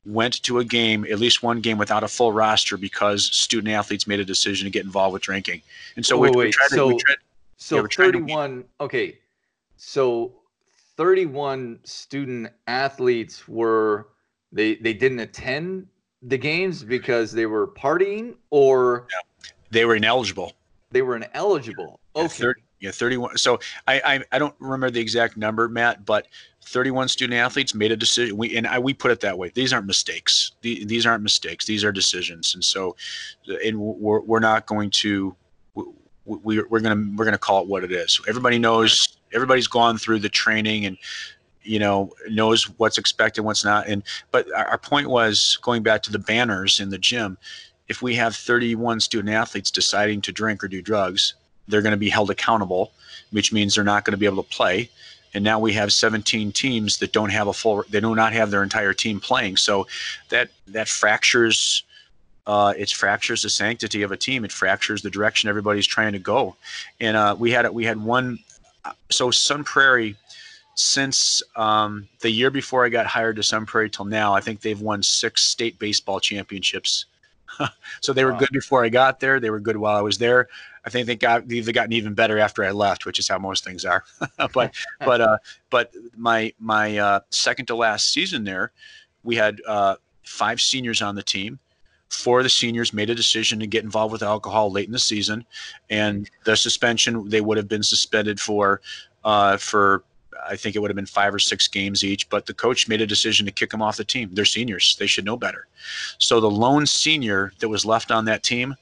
went 0.05 0.41
to 0.43 0.59
a 0.59 0.65
game, 0.65 1.05
at 1.11 1.19
least 1.19 1.43
one 1.43 1.61
game 1.61 1.77
without 1.77 2.03
a 2.03 2.07
full 2.07 2.31
roster 2.31 2.77
because 2.77 3.25
student 3.25 3.73
athletes 3.73 4.07
made 4.07 4.19
a 4.19 4.25
decision 4.25 4.65
to 4.65 4.71
get 4.71 4.85
involved 4.85 5.13
with 5.13 5.23
drinking. 5.23 5.61
And 5.95 6.05
so 6.05 6.17
wait, 6.17 6.35
we, 6.35 6.45
wait, 6.45 6.53
to, 6.53 6.75
so, 6.75 6.87
we 6.87 6.97
tried, 6.97 7.17
so 7.57 7.75
yeah, 7.77 7.87
31, 7.89 8.61
to, 8.61 8.65
okay. 8.81 9.17
So 9.77 10.31
31 10.97 11.79
student 11.83 12.49
athletes 12.67 13.47
were, 13.47 14.09
they, 14.51 14.75
they 14.75 14.93
didn't 14.93 15.19
attend 15.19 15.87
the 16.23 16.37
games 16.37 16.83
because 16.83 17.31
they 17.31 17.47
were 17.47 17.67
partying 17.67 18.35
or 18.51 19.07
yeah 19.09 19.17
they 19.71 19.85
were 19.85 19.95
ineligible. 19.95 20.53
They 20.91 21.01
were 21.01 21.15
ineligible. 21.15 21.99
Okay. 22.15 22.23
Yeah, 22.23 22.27
30, 22.27 22.61
yeah 22.81 22.91
31. 22.91 23.37
So 23.37 23.59
I, 23.87 24.01
I, 24.05 24.23
I 24.33 24.39
don't 24.39 24.55
remember 24.59 24.91
the 24.91 24.99
exact 24.99 25.37
number, 25.37 25.67
Matt, 25.69 26.05
but 26.05 26.27
31 26.63 27.07
student 27.07 27.39
athletes 27.39 27.73
made 27.73 27.91
a 27.91 27.97
decision. 27.97 28.37
We 28.37 28.55
and 28.55 28.67
I, 28.67 28.77
we 28.79 28.93
put 28.93 29.11
it 29.11 29.21
that 29.21 29.37
way. 29.37 29.51
These 29.53 29.73
aren't 29.73 29.87
mistakes. 29.87 30.51
The, 30.61 30.85
these 30.85 31.05
aren't 31.05 31.23
mistakes. 31.23 31.65
These 31.65 31.83
are 31.83 31.91
decisions. 31.91 32.53
And 32.53 32.63
so, 32.63 32.95
and 33.65 33.79
we're, 33.79 34.21
we're 34.21 34.39
not 34.39 34.65
going 34.67 34.91
to 34.91 35.35
we, 36.25 36.61
we're 36.61 36.79
gonna 36.79 37.11
we're 37.15 37.25
gonna 37.25 37.37
call 37.37 37.61
it 37.61 37.67
what 37.67 37.83
it 37.83 37.91
is. 37.91 38.19
Everybody 38.27 38.59
knows. 38.59 39.17
Everybody's 39.33 39.67
gone 39.67 39.97
through 39.97 40.19
the 40.19 40.29
training 40.29 40.85
and 40.85 40.97
you 41.63 41.79
know 41.79 42.11
knows 42.29 42.65
what's 42.77 42.97
expected, 42.97 43.41
what's 43.41 43.63
not. 43.63 43.87
And 43.87 44.03
but 44.31 44.51
our 44.53 44.77
point 44.77 45.09
was 45.09 45.57
going 45.61 45.83
back 45.83 46.03
to 46.03 46.11
the 46.11 46.19
banners 46.19 46.79
in 46.79 46.89
the 46.89 46.97
gym. 46.97 47.37
If 47.87 48.01
we 48.01 48.15
have 48.15 48.35
31 48.35 48.99
student 48.99 49.33
athletes 49.33 49.71
deciding 49.71 50.21
to 50.21 50.31
drink 50.31 50.63
or 50.63 50.67
do 50.67 50.81
drugs, 50.81 51.33
they're 51.67 51.81
going 51.81 51.91
to 51.91 51.97
be 51.97 52.09
held 52.09 52.29
accountable, 52.29 52.91
which 53.31 53.51
means 53.51 53.75
they're 53.75 53.83
not 53.83 54.05
going 54.05 54.11
to 54.11 54.17
be 54.17 54.25
able 54.25 54.43
to 54.43 54.49
play. 54.49 54.89
And 55.33 55.43
now 55.43 55.59
we 55.59 55.73
have 55.73 55.93
17 55.93 56.51
teams 56.51 56.97
that 56.97 57.13
don't 57.13 57.29
have 57.29 57.47
a 57.47 57.53
full 57.53 57.83
they 57.89 58.01
do 58.01 58.15
not 58.15 58.33
have 58.33 58.51
their 58.51 58.63
entire 58.63 58.93
team 58.93 59.19
playing. 59.19 59.57
So 59.57 59.87
that 60.29 60.49
that 60.67 60.89
fractures 60.89 61.83
uh, 62.47 62.73
it 62.77 62.89
fractures 62.89 63.43
the 63.43 63.49
sanctity 63.49 64.01
of 64.01 64.11
a 64.11 64.17
team. 64.17 64.43
It 64.43 64.51
fractures 64.51 65.01
the 65.01 65.09
direction 65.09 65.49
everybody's 65.49 65.87
trying 65.87 66.13
to 66.13 66.19
go. 66.19 66.55
And 66.99 67.15
uh, 67.15 67.35
we 67.37 67.51
had 67.51 67.69
we 67.69 67.85
had 67.85 68.03
one 68.03 68.39
so 69.09 69.31
sun 69.31 69.63
prairie 69.63 70.15
since 70.75 71.43
um, 71.55 72.07
the 72.21 72.29
year 72.29 72.49
before 72.49 72.85
i 72.85 72.89
got 72.89 73.05
hired 73.05 73.35
to 73.35 73.43
sun 73.43 73.65
prairie 73.65 73.89
till 73.89 74.05
now 74.05 74.33
i 74.33 74.41
think 74.41 74.61
they've 74.61 74.81
won 74.81 75.03
six 75.03 75.43
state 75.43 75.77
baseball 75.79 76.19
championships 76.19 77.05
so 78.01 78.13
they 78.13 78.23
were 78.23 78.33
wow. 78.33 78.39
good 78.39 78.49
before 78.51 78.83
I 78.83 78.89
got 78.89 79.19
there. 79.19 79.39
They 79.39 79.49
were 79.49 79.59
good 79.59 79.77
while 79.77 79.97
I 79.97 80.01
was 80.01 80.17
there. 80.17 80.47
I 80.85 80.89
think 80.89 81.07
they 81.07 81.15
got 81.15 81.47
they've 81.47 81.73
gotten 81.73 81.93
even 81.93 82.13
better 82.13 82.39
after 82.39 82.63
I 82.63 82.71
left, 82.71 83.05
which 83.05 83.19
is 83.19 83.27
how 83.27 83.37
most 83.37 83.63
things 83.63 83.85
are. 83.85 84.03
but 84.53 84.73
but 84.99 85.21
uh, 85.21 85.37
but 85.69 85.93
my 86.15 86.53
my 86.59 86.97
uh, 86.97 87.19
second 87.29 87.67
to 87.67 87.75
last 87.75 88.11
season 88.11 88.43
there, 88.43 88.71
we 89.23 89.35
had 89.35 89.61
uh, 89.67 89.95
five 90.23 90.61
seniors 90.61 91.01
on 91.01 91.15
the 91.15 91.23
team. 91.23 91.59
Four 92.09 92.39
of 92.39 92.43
the 92.43 92.49
seniors 92.49 92.91
made 92.91 93.09
a 93.09 93.15
decision 93.15 93.59
to 93.59 93.67
get 93.67 93.85
involved 93.85 94.11
with 94.11 94.21
alcohol 94.21 94.69
late 94.69 94.85
in 94.85 94.91
the 94.91 94.99
season, 94.99 95.45
and 95.89 96.29
the 96.43 96.57
suspension 96.57 97.29
they 97.29 97.41
would 97.41 97.57
have 97.57 97.69
been 97.69 97.83
suspended 97.83 98.39
for 98.39 98.81
uh, 99.23 99.57
for 99.57 100.03
I 100.47 100.55
think 100.55 100.75
it 100.75 100.79
would 100.79 100.89
have 100.89 100.95
been 100.95 101.05
five 101.05 101.33
or 101.33 101.39
six 101.39 101.67
games 101.67 102.03
each, 102.03 102.29
but 102.29 102.45
the 102.45 102.53
coach 102.53 102.87
made 102.87 103.01
a 103.01 103.07
decision 103.07 103.45
to 103.45 103.51
kick 103.51 103.69
them 103.69 103.81
off 103.81 103.97
the 103.97 104.03
team. 104.03 104.29
They're 104.33 104.45
seniors. 104.45 104.95
They 104.97 105.07
should 105.07 105.25
know 105.25 105.37
better. 105.37 105.67
So 106.17 106.39
the 106.39 106.49
lone 106.49 106.85
senior 106.85 107.53
that 107.59 107.69
was 107.69 107.85
left 107.85 108.11
on 108.11 108.25
that 108.25 108.43
team, 108.43 108.75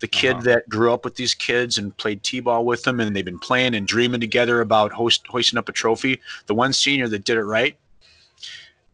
the 0.00 0.08
kid 0.08 0.32
uh-huh. 0.32 0.42
that 0.42 0.68
grew 0.68 0.92
up 0.92 1.04
with 1.04 1.14
these 1.14 1.34
kids 1.34 1.78
and 1.78 1.96
played 1.96 2.22
t-ball 2.22 2.64
with 2.64 2.82
them 2.82 3.00
and 3.00 3.14
they've 3.14 3.24
been 3.24 3.38
playing 3.38 3.74
and 3.74 3.86
dreaming 3.86 4.20
together 4.20 4.60
about 4.60 4.92
hoisting 4.92 5.58
up 5.58 5.68
a 5.68 5.72
trophy, 5.72 6.20
the 6.46 6.54
one 6.54 6.72
senior 6.72 7.08
that 7.08 7.24
did 7.24 7.38
it 7.38 7.44
right, 7.44 7.76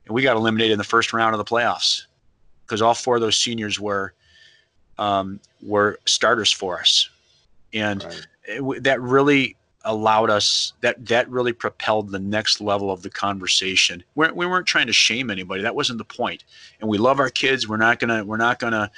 and 0.08 0.14
we 0.14 0.22
got 0.22 0.36
eliminated 0.36 0.72
in 0.72 0.78
the 0.78 0.84
first 0.84 1.12
round 1.12 1.34
of 1.34 1.38
the 1.38 1.44
playoffs 1.44 2.06
because 2.64 2.82
all 2.82 2.94
four 2.94 3.16
of 3.16 3.20
those 3.20 3.36
seniors 3.40 3.78
were 3.78 4.14
um, 4.98 5.38
were 5.62 5.98
starters 6.06 6.50
for 6.50 6.80
us. 6.80 7.08
And 7.72 8.02
right. 8.02 8.26
it, 8.44 8.84
that 8.84 9.00
really 9.00 9.56
allowed 9.84 10.30
us 10.30 10.72
that 10.80 11.06
that 11.06 11.28
really 11.30 11.52
propelled 11.52 12.10
the 12.10 12.18
next 12.18 12.60
level 12.60 12.90
of 12.90 13.02
the 13.02 13.10
conversation. 13.10 14.02
We're, 14.14 14.32
we 14.32 14.46
weren't 14.46 14.66
trying 14.66 14.88
to 14.88 14.92
shame 14.92 15.30
anybody. 15.30 15.62
That 15.62 15.74
wasn't 15.74 15.98
the 15.98 16.04
point. 16.04 16.44
And 16.80 16.88
we 16.88 16.98
love 16.98 17.20
our 17.20 17.30
kids. 17.30 17.68
We're 17.68 17.76
not 17.76 17.98
gonna 17.98 18.24
we're 18.24 18.36
not 18.36 18.58
gonna 18.58 18.90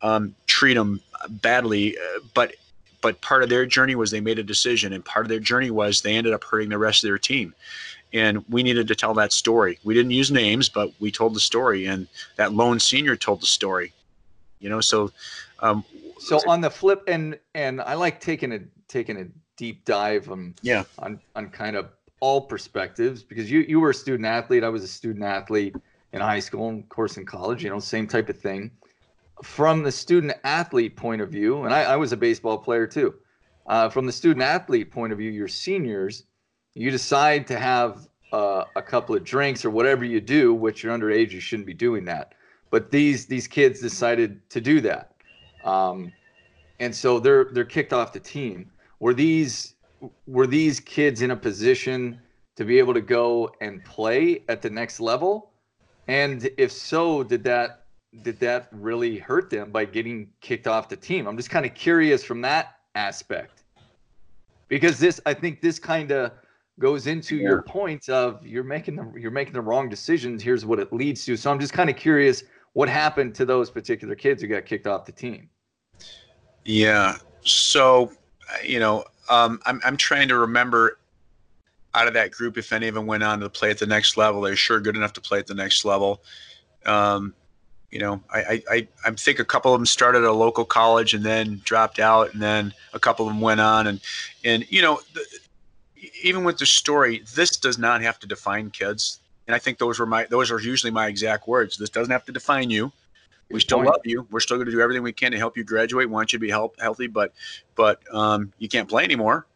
um, 0.00 0.34
treat 0.46 0.74
them 0.74 1.00
badly. 1.28 1.96
Uh, 1.96 2.20
but 2.34 2.54
but 3.00 3.20
part 3.20 3.42
of 3.42 3.48
their 3.48 3.66
journey 3.66 3.94
was 3.94 4.10
they 4.10 4.20
made 4.20 4.38
a 4.38 4.44
decision. 4.44 4.92
And 4.92 5.04
part 5.04 5.26
of 5.26 5.28
their 5.28 5.40
journey 5.40 5.70
was 5.70 6.02
they 6.02 6.14
ended 6.14 6.32
up 6.32 6.44
hurting 6.44 6.68
the 6.68 6.78
rest 6.78 7.04
of 7.04 7.08
their 7.08 7.18
team. 7.18 7.54
And 8.14 8.44
we 8.48 8.62
needed 8.62 8.88
to 8.88 8.94
tell 8.94 9.14
that 9.14 9.32
story. 9.32 9.78
We 9.84 9.94
didn't 9.94 10.12
use 10.12 10.30
names 10.30 10.68
but 10.68 10.92
we 11.00 11.10
told 11.10 11.34
the 11.34 11.40
story. 11.40 11.86
And 11.86 12.06
that 12.36 12.52
lone 12.52 12.78
senior 12.78 13.16
told 13.16 13.40
the 13.40 13.46
story 13.46 13.92
you 14.62 14.70
know? 14.70 14.80
So 14.80 15.12
um, 15.58 15.84
so 16.18 16.40
on 16.46 16.60
the 16.60 16.70
flip 16.70 17.02
and 17.08 17.38
and 17.54 17.80
i 17.80 17.94
like 17.94 18.20
taking 18.20 18.52
a 18.52 18.60
taking 18.88 19.16
a 19.18 19.26
deep 19.56 19.84
dive 19.84 20.30
on 20.30 20.54
yeah 20.62 20.84
on 20.98 21.20
on 21.36 21.48
kind 21.48 21.76
of 21.76 21.90
all 22.20 22.40
perspectives 22.40 23.22
because 23.22 23.50
you 23.50 23.60
you 23.60 23.80
were 23.80 23.90
a 23.90 23.94
student 23.94 24.26
athlete. 24.26 24.64
I 24.64 24.68
was 24.68 24.84
a 24.84 24.88
student 24.88 25.24
athlete 25.24 25.74
in 26.12 26.20
high 26.20 26.38
school 26.40 26.68
and 26.68 26.82
of 26.82 26.88
course 26.88 27.16
in 27.16 27.26
college. 27.26 27.64
You 27.64 27.70
know, 27.70 27.78
same 27.80 28.06
type 28.06 28.28
of 28.28 28.38
thing. 28.38 28.70
From 29.42 29.82
the 29.82 29.90
student 29.90 30.34
athlete 30.44 30.94
point 30.96 31.20
of 31.20 31.30
view, 31.30 31.64
and 31.64 31.74
I, 31.74 31.82
I 31.82 31.96
was 31.96 32.12
a 32.12 32.16
baseball 32.16 32.58
player 32.58 32.86
too. 32.86 33.14
Uh, 33.66 33.88
from 33.88 34.06
the 34.06 34.12
student 34.12 34.42
athlete 34.42 34.92
point 34.92 35.12
of 35.12 35.18
view, 35.18 35.30
your 35.30 35.48
seniors, 35.48 36.24
you 36.74 36.92
decide 36.92 37.46
to 37.48 37.58
have 37.58 38.06
uh, 38.32 38.64
a 38.76 38.82
couple 38.82 39.16
of 39.16 39.24
drinks 39.24 39.64
or 39.64 39.70
whatever 39.70 40.04
you 40.04 40.20
do, 40.20 40.54
which 40.54 40.82
you're 40.82 40.96
underage, 40.96 41.32
you 41.32 41.40
shouldn't 41.40 41.66
be 41.66 41.74
doing 41.74 42.04
that. 42.04 42.34
But 42.70 42.92
these 42.92 43.26
these 43.26 43.48
kids 43.48 43.80
decided 43.80 44.48
to 44.50 44.60
do 44.60 44.80
that, 44.82 45.12
um, 45.64 46.12
and 46.78 46.94
so 46.94 47.18
they're 47.18 47.46
they're 47.52 47.64
kicked 47.64 47.92
off 47.92 48.12
the 48.12 48.20
team 48.20 48.70
were 49.02 49.12
these 49.12 49.74
were 50.28 50.46
these 50.46 50.78
kids 50.78 51.22
in 51.22 51.32
a 51.32 51.36
position 51.36 52.20
to 52.54 52.64
be 52.64 52.78
able 52.78 52.94
to 52.94 53.00
go 53.00 53.50
and 53.60 53.84
play 53.84 54.44
at 54.48 54.62
the 54.62 54.70
next 54.70 55.00
level? 55.00 55.50
And 56.06 56.48
if 56.56 56.70
so, 56.70 57.24
did 57.24 57.42
that 57.42 57.86
did 58.22 58.38
that 58.38 58.68
really 58.70 59.18
hurt 59.18 59.50
them 59.50 59.72
by 59.72 59.86
getting 59.86 60.28
kicked 60.40 60.68
off 60.68 60.88
the 60.88 60.96
team? 60.96 61.26
I'm 61.26 61.36
just 61.36 61.50
kind 61.50 61.66
of 61.66 61.74
curious 61.74 62.22
from 62.22 62.40
that 62.42 62.76
aspect. 62.94 63.64
Because 64.68 65.00
this 65.00 65.20
I 65.26 65.34
think 65.34 65.60
this 65.60 65.80
kind 65.80 66.12
of 66.12 66.30
goes 66.78 67.08
into 67.08 67.34
yeah. 67.36 67.48
your 67.48 67.62
point 67.62 68.08
of 68.08 68.46
you're 68.46 68.62
making 68.62 68.94
the 68.94 69.12
you're 69.18 69.32
making 69.32 69.54
the 69.54 69.62
wrong 69.62 69.88
decisions. 69.88 70.44
Here's 70.44 70.64
what 70.64 70.78
it 70.78 70.92
leads 70.92 71.24
to. 71.24 71.36
So 71.36 71.50
I'm 71.50 71.58
just 71.58 71.72
kind 71.72 71.90
of 71.90 71.96
curious 71.96 72.44
what 72.74 72.88
happened 72.88 73.34
to 73.34 73.44
those 73.44 73.68
particular 73.68 74.14
kids 74.14 74.42
who 74.42 74.48
got 74.48 74.64
kicked 74.64 74.86
off 74.86 75.06
the 75.06 75.12
team. 75.12 75.48
Yeah. 76.64 77.16
So 77.44 78.12
you 78.64 78.80
know, 78.80 79.04
um, 79.28 79.60
I'm, 79.66 79.80
I'm 79.84 79.96
trying 79.96 80.28
to 80.28 80.36
remember 80.36 80.98
out 81.94 82.08
of 82.08 82.14
that 82.14 82.30
group 82.30 82.56
if 82.56 82.72
any 82.72 82.88
of 82.88 82.94
them 82.94 83.06
went 83.06 83.22
on 83.22 83.40
to 83.40 83.50
play 83.50 83.70
at 83.70 83.78
the 83.78 83.86
next 83.86 84.16
level. 84.16 84.40
They're 84.40 84.56
sure 84.56 84.80
good 84.80 84.96
enough 84.96 85.12
to 85.14 85.20
play 85.20 85.38
at 85.38 85.46
the 85.46 85.54
next 85.54 85.84
level. 85.84 86.22
Um, 86.86 87.34
you 87.90 87.98
know, 87.98 88.22
I, 88.30 88.62
I, 88.70 88.88
I 89.04 89.10
think 89.10 89.38
a 89.38 89.44
couple 89.44 89.74
of 89.74 89.78
them 89.78 89.86
started 89.86 90.24
at 90.24 90.30
a 90.30 90.32
local 90.32 90.64
college 90.64 91.12
and 91.12 91.22
then 91.22 91.60
dropped 91.62 91.98
out, 91.98 92.32
and 92.32 92.42
then 92.42 92.72
a 92.94 92.98
couple 92.98 93.26
of 93.26 93.32
them 93.34 93.40
went 93.42 93.60
on, 93.60 93.86
and 93.86 94.00
and 94.44 94.64
you 94.72 94.80
know, 94.80 95.00
the, 95.12 95.24
even 96.22 96.42
with 96.42 96.56
the 96.56 96.64
story, 96.64 97.22
this 97.34 97.58
does 97.58 97.76
not 97.76 98.00
have 98.00 98.18
to 98.20 98.26
define 98.26 98.70
kids. 98.70 99.18
And 99.46 99.54
I 99.54 99.58
think 99.58 99.76
those 99.76 99.98
were 99.98 100.06
my 100.06 100.24
those 100.24 100.50
are 100.50 100.58
usually 100.58 100.90
my 100.90 101.06
exact 101.06 101.46
words. 101.46 101.76
This 101.76 101.90
doesn't 101.90 102.10
have 102.10 102.24
to 102.24 102.32
define 102.32 102.70
you 102.70 102.90
we 103.52 103.60
still 103.60 103.84
love 103.84 104.00
you. 104.04 104.26
We're 104.30 104.40
still 104.40 104.56
going 104.56 104.66
to 104.66 104.72
do 104.72 104.80
everything 104.80 105.02
we 105.02 105.12
can 105.12 105.32
to 105.32 105.38
help 105.38 105.56
you 105.56 105.64
graduate. 105.64 106.08
We 106.08 106.12
want 106.12 106.32
you 106.32 106.38
to 106.38 106.40
be 106.40 106.50
help, 106.50 106.80
healthy, 106.80 107.06
but 107.06 107.32
but 107.74 108.02
um, 108.12 108.52
you 108.58 108.68
can't 108.68 108.88
play 108.88 109.04
anymore. 109.04 109.46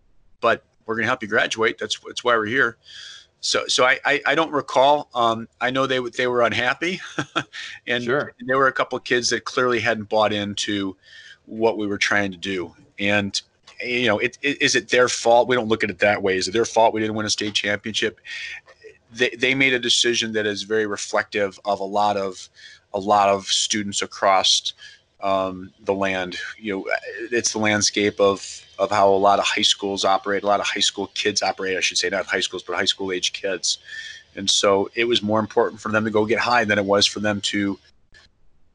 But 0.40 0.64
we're 0.85 0.94
going 0.94 1.04
to 1.04 1.09
help 1.09 1.22
you 1.22 1.28
graduate. 1.28 1.78
That's 1.78 1.98
that's 2.06 2.22
why 2.22 2.37
we're 2.37 2.46
here. 2.46 2.76
So 3.40 3.66
so 3.66 3.85
I 3.85 3.98
I, 4.04 4.22
I 4.26 4.35
don't 4.35 4.52
recall. 4.52 5.09
Um, 5.14 5.48
I 5.61 5.70
know 5.70 5.87
they 5.87 6.00
they 6.16 6.26
were 6.26 6.42
unhappy, 6.42 7.00
and 7.87 8.04
sure. 8.04 8.35
there 8.46 8.59
were 8.59 8.68
a 8.68 8.72
couple 8.72 8.96
of 8.96 9.04
kids 9.04 9.30
that 9.30 9.44
clearly 9.44 9.80
hadn't 9.80 10.09
bought 10.09 10.32
into 10.32 10.96
what 11.46 11.78
we 11.78 11.87
were 11.87 11.98
trying 11.98 12.32
to 12.32 12.38
do. 12.38 12.74
And 12.98 13.40
you 13.82 14.06
know, 14.06 14.18
it, 14.18 14.38
it, 14.42 14.61
is 14.62 14.74
it 14.74 14.88
their 14.88 15.09
fault? 15.09 15.48
We 15.48 15.56
don't 15.56 15.68
look 15.68 15.85
at 15.85 15.90
it 15.90 15.98
that 16.00 16.22
way. 16.22 16.37
Is 16.37 16.48
it 16.48 16.52
their 16.52 16.64
fault 16.64 16.94
we 16.94 17.00
didn't 17.00 17.16
win 17.16 17.26
a 17.26 17.30
state 17.30 17.54
championship? 17.54 18.20
They, 19.12 19.30
they 19.30 19.54
made 19.54 19.72
a 19.72 19.78
decision 19.78 20.32
that 20.32 20.46
is 20.46 20.62
very 20.62 20.87
reflective 20.87 21.59
of 21.64 21.80
a 21.80 21.85
lot 21.85 22.16
of 22.16 22.48
a 22.94 22.99
lot 22.99 23.29
of 23.29 23.46
students 23.46 24.03
across 24.03 24.72
um, 25.20 25.72
the 25.85 25.94
land. 25.94 26.37
You 26.59 26.77
know, 26.77 26.87
it's 27.33 27.53
the 27.53 27.59
landscape 27.59 28.20
of 28.20 28.62
of 28.79 28.90
how 28.90 29.09
a 29.09 29.16
lot 29.16 29.38
of 29.38 29.46
high 29.46 29.62
schools 29.62 30.05
operate. 30.05 30.42
A 30.42 30.46
lot 30.46 30.61
of 30.61 30.66
high 30.66 30.81
school 30.81 31.09
kids 31.14 31.42
operate. 31.42 31.77
I 31.77 31.81
should 31.81 31.99
say 31.99 32.09
not 32.09 32.27
high 32.27 32.40
schools, 32.40 32.62
but 32.62 32.77
high 32.77 32.85
school 32.85 33.12
age 33.12 33.33
kids. 33.33 33.79
And 34.37 34.51
so 34.51 34.90
it 34.94 35.05
was 35.05 35.22
more 35.22 35.40
important 35.40 35.81
for 35.81 35.90
them 35.90 36.05
to 36.05 36.11
go 36.11 36.27
get 36.27 36.38
high 36.38 36.64
than 36.64 36.79
it 36.79 36.85
was 36.85 37.07
for 37.07 37.20
them 37.20 37.40
to 37.42 37.79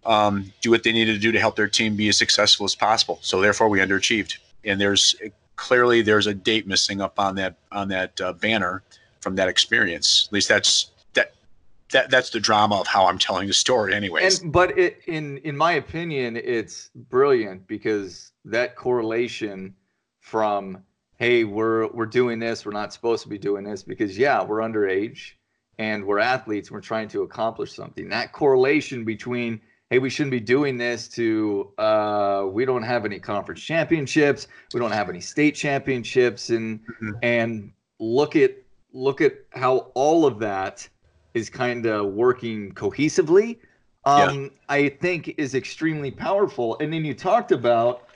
um, 0.06 0.52
do 0.62 0.72
what 0.72 0.82
they 0.82 0.92
needed 0.92 1.14
to 1.14 1.20
do 1.20 1.32
to 1.32 1.40
help 1.40 1.56
their 1.56 1.68
team 1.68 1.96
be 1.96 2.10
as 2.10 2.18
successful 2.18 2.66
as 2.66 2.74
possible. 2.74 3.20
So 3.22 3.40
therefore, 3.42 3.70
we 3.70 3.80
underachieved. 3.80 4.38
And 4.64 4.82
there's 4.82 5.16
clearly 5.56 6.02
there's 6.02 6.26
a 6.26 6.34
date 6.34 6.66
missing 6.66 7.02
up 7.02 7.20
on 7.20 7.36
that 7.36 7.56
on 7.72 7.88
that 7.90 8.20
uh, 8.20 8.34
banner 8.34 8.82
from 9.20 9.36
that 9.36 9.48
experience. 9.48 10.26
At 10.28 10.34
least 10.34 10.50
that's 10.50 10.90
that 11.92 12.10
that's 12.10 12.30
the 12.30 12.40
drama 12.40 12.80
of 12.80 12.88
how 12.88 13.06
I'm 13.06 13.18
telling 13.18 13.48
the 13.48 13.54
story, 13.54 13.94
anyways. 13.94 14.42
And, 14.42 14.52
but 14.52 14.78
it, 14.78 15.02
in 15.08 15.38
in 15.40 15.56
my 15.56 15.74
opinion, 15.74 16.38
it's 16.38 16.90
brilliant 16.96 17.68
because 17.68 18.32
that 18.46 18.76
correlation 18.76 19.76
from 20.20 20.84
hey, 21.18 21.44
we're 21.44 21.88
we're 21.88 22.06
doing 22.08 22.40
this, 22.40 22.66
we're 22.66 22.72
not 22.72 22.92
supposed 22.94 23.24
to 23.24 23.30
be 23.30 23.38
doing 23.38 23.64
this 23.64 23.84
because 23.84 24.18
yeah, 24.18 24.44
we're 24.44 24.60
underage 24.60 25.34
and 25.78 26.06
we're 26.06 26.20
athletes, 26.20 26.70
and 26.70 26.76
we're 26.76 26.82
trying 26.82 27.08
to 27.10 27.24
accomplish 27.24 27.74
something. 27.74 28.10
That 28.10 28.34
correlation 28.34 29.06
between 29.06 29.62
hey, 29.92 30.00
we 30.00 30.10
shouldn't 30.10 30.32
be 30.32 30.40
doing 30.40 30.78
this 30.78 31.10
to 31.10 31.72
uh, 31.78 32.46
we 32.50 32.66
don't 32.66 32.84
have 32.84 33.06
any 33.06 33.20
conference 33.20 33.62
championships, 33.62 34.48
we 34.74 34.80
don't 34.80 34.92
have 34.92 35.10
any 35.10 35.20
state 35.20 35.54
championships, 35.54 36.50
and 36.50 36.80
mm-hmm. 36.80 37.12
and 37.22 37.72
look 38.00 38.36
at 38.36 38.56
look 38.94 39.22
at 39.22 39.34
how 39.52 39.92
all 39.94 40.26
of 40.26 40.40
that 40.40 40.88
is 41.34 41.50
kind 41.50 41.86
of 41.86 42.14
working 42.14 42.72
cohesively, 42.74 43.58
um, 44.06 44.44
yeah. 44.44 44.50
I 44.70 44.90
think 44.90 45.36
is 45.38 45.56
extremely 45.56 46.12
powerful. 46.12 46.78
And 46.80 46.92
then 46.92 47.06
you 47.06 47.14
talked 47.14 47.52
about, 47.52 48.08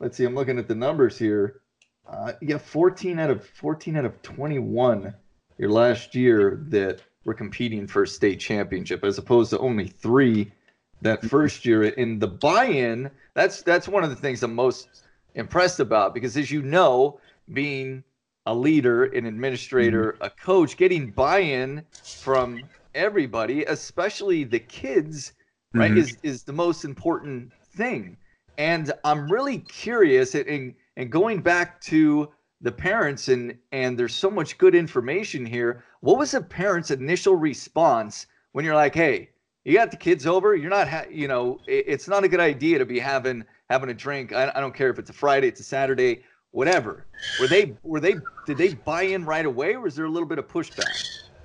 let's 0.00 0.16
see, 0.16 0.24
I'm 0.24 0.34
looking 0.34 0.58
at 0.58 0.68
the 0.68 0.74
numbers 0.74 1.18
here. 1.18 1.60
Uh, 2.06 2.32
yeah, 2.42 2.58
14 2.58 3.18
out 3.18 3.30
of 3.30 3.46
14 3.46 3.96
out 3.96 4.04
of 4.04 4.20
21 4.22 5.14
your 5.58 5.70
last 5.70 6.14
year 6.14 6.64
that 6.68 7.00
were 7.24 7.34
competing 7.34 7.86
for 7.86 8.02
a 8.02 8.06
state 8.08 8.40
championship, 8.40 9.04
as 9.04 9.18
opposed 9.18 9.50
to 9.50 9.58
only 9.58 9.86
three 9.86 10.52
that 11.00 11.18
mm-hmm. 11.18 11.28
first 11.28 11.64
year. 11.64 11.84
In 11.84 12.18
the 12.18 12.26
buy-in, 12.26 13.10
that's 13.34 13.62
that's 13.62 13.88
one 13.88 14.04
of 14.04 14.10
the 14.10 14.16
things 14.16 14.42
I'm 14.42 14.54
most 14.54 15.02
impressed 15.34 15.80
about 15.80 16.12
because, 16.12 16.36
as 16.36 16.50
you 16.50 16.62
know, 16.62 17.20
being 17.52 18.04
a 18.46 18.54
leader, 18.54 19.04
an 19.04 19.26
administrator, 19.26 20.12
mm-hmm. 20.12 20.24
a 20.24 20.30
coach, 20.30 20.76
getting 20.76 21.10
buy-in 21.10 21.82
from 22.02 22.62
everybody, 22.94 23.64
especially 23.64 24.44
the 24.44 24.58
kids, 24.58 25.32
right, 25.72 25.90
mm-hmm. 25.90 25.98
is 25.98 26.18
is 26.22 26.42
the 26.44 26.52
most 26.52 26.84
important 26.84 27.52
thing. 27.76 28.16
And 28.58 28.92
I'm 29.04 29.30
really 29.30 29.58
curious, 29.58 30.34
and 30.34 30.74
and 30.96 31.10
going 31.10 31.40
back 31.40 31.80
to 31.82 32.30
the 32.60 32.72
parents, 32.72 33.28
and 33.28 33.56
and 33.72 33.98
there's 33.98 34.14
so 34.14 34.30
much 34.30 34.58
good 34.58 34.74
information 34.74 35.46
here. 35.46 35.84
What 36.00 36.18
was 36.18 36.32
the 36.32 36.40
parents' 36.40 36.90
initial 36.90 37.36
response 37.36 38.26
when 38.52 38.64
you're 38.64 38.74
like, 38.74 38.94
hey? 38.94 39.30
You 39.66 39.72
got 39.72 39.90
the 39.90 39.96
kids 39.96 40.26
over. 40.26 40.54
You're 40.54 40.68
not, 40.68 40.88
ha- 40.88 41.06
you 41.10 41.26
know, 41.26 41.58
it, 41.66 41.86
it's 41.88 42.06
not 42.06 42.22
a 42.22 42.28
good 42.28 42.38
idea 42.38 42.78
to 42.78 42.84
be 42.84 42.98
having 42.98 43.46
having 43.70 43.88
a 43.88 43.94
drink. 43.94 44.30
I, 44.30 44.52
I 44.54 44.60
don't 44.60 44.74
care 44.74 44.90
if 44.90 44.98
it's 44.98 45.08
a 45.08 45.14
Friday, 45.14 45.48
it's 45.48 45.60
a 45.60 45.64
Saturday 45.64 46.22
whatever. 46.54 47.04
Were 47.40 47.48
they 47.48 47.74
were 47.82 48.00
they 48.00 48.14
did 48.46 48.56
they 48.56 48.74
buy 48.74 49.02
in 49.02 49.24
right 49.24 49.44
away, 49.44 49.74
or 49.74 49.80
was 49.80 49.94
there 49.96 50.06
a 50.06 50.08
little 50.08 50.28
bit 50.28 50.38
of 50.38 50.48
pushback? 50.48 50.88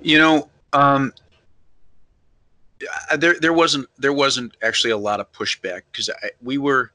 You 0.01 0.19
know, 0.19 0.49
um, 0.71 1.13
there 3.17 3.39
there 3.39 3.53
wasn't 3.53 3.87
there 3.97 4.13
wasn't 4.13 4.55
actually 4.61 4.91
a 4.91 4.97
lot 4.97 5.19
of 5.19 5.31
pushback 5.33 5.81
because 5.91 6.09
we 6.41 6.57
were, 6.57 6.91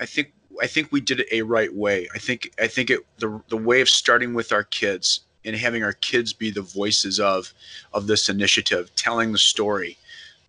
I 0.00 0.06
think 0.06 0.32
I 0.62 0.66
think 0.66 0.92
we 0.92 1.00
did 1.00 1.20
it 1.20 1.28
a 1.32 1.42
right 1.42 1.72
way. 1.74 2.08
I 2.14 2.18
think 2.18 2.52
I 2.60 2.66
think 2.66 2.90
it 2.90 3.00
the 3.18 3.40
the 3.48 3.56
way 3.56 3.80
of 3.80 3.88
starting 3.88 4.34
with 4.34 4.52
our 4.52 4.64
kids 4.64 5.20
and 5.44 5.56
having 5.56 5.82
our 5.82 5.92
kids 5.94 6.32
be 6.32 6.50
the 6.50 6.62
voices 6.62 7.18
of 7.18 7.52
of 7.92 8.06
this 8.06 8.28
initiative, 8.28 8.94
telling 8.96 9.32
the 9.32 9.38
story 9.38 9.96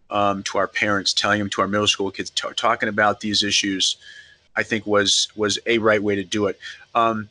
um, 0.10 0.44
to 0.44 0.58
our 0.58 0.68
parents, 0.68 1.14
telling 1.14 1.40
them 1.40 1.50
to 1.52 1.62
our 1.62 1.68
middle 1.68 1.88
school 1.88 2.12
kids, 2.12 2.30
t- 2.30 2.48
talking 2.56 2.90
about 2.90 3.22
these 3.22 3.44
issues. 3.44 3.98
I 4.58 4.64
think 4.64 4.88
was 4.88 5.28
was 5.36 5.60
a 5.68 5.78
right 5.78 6.02
way 6.02 6.16
to 6.16 6.24
do 6.24 6.48
it. 6.48 6.60
Um, 6.98 7.30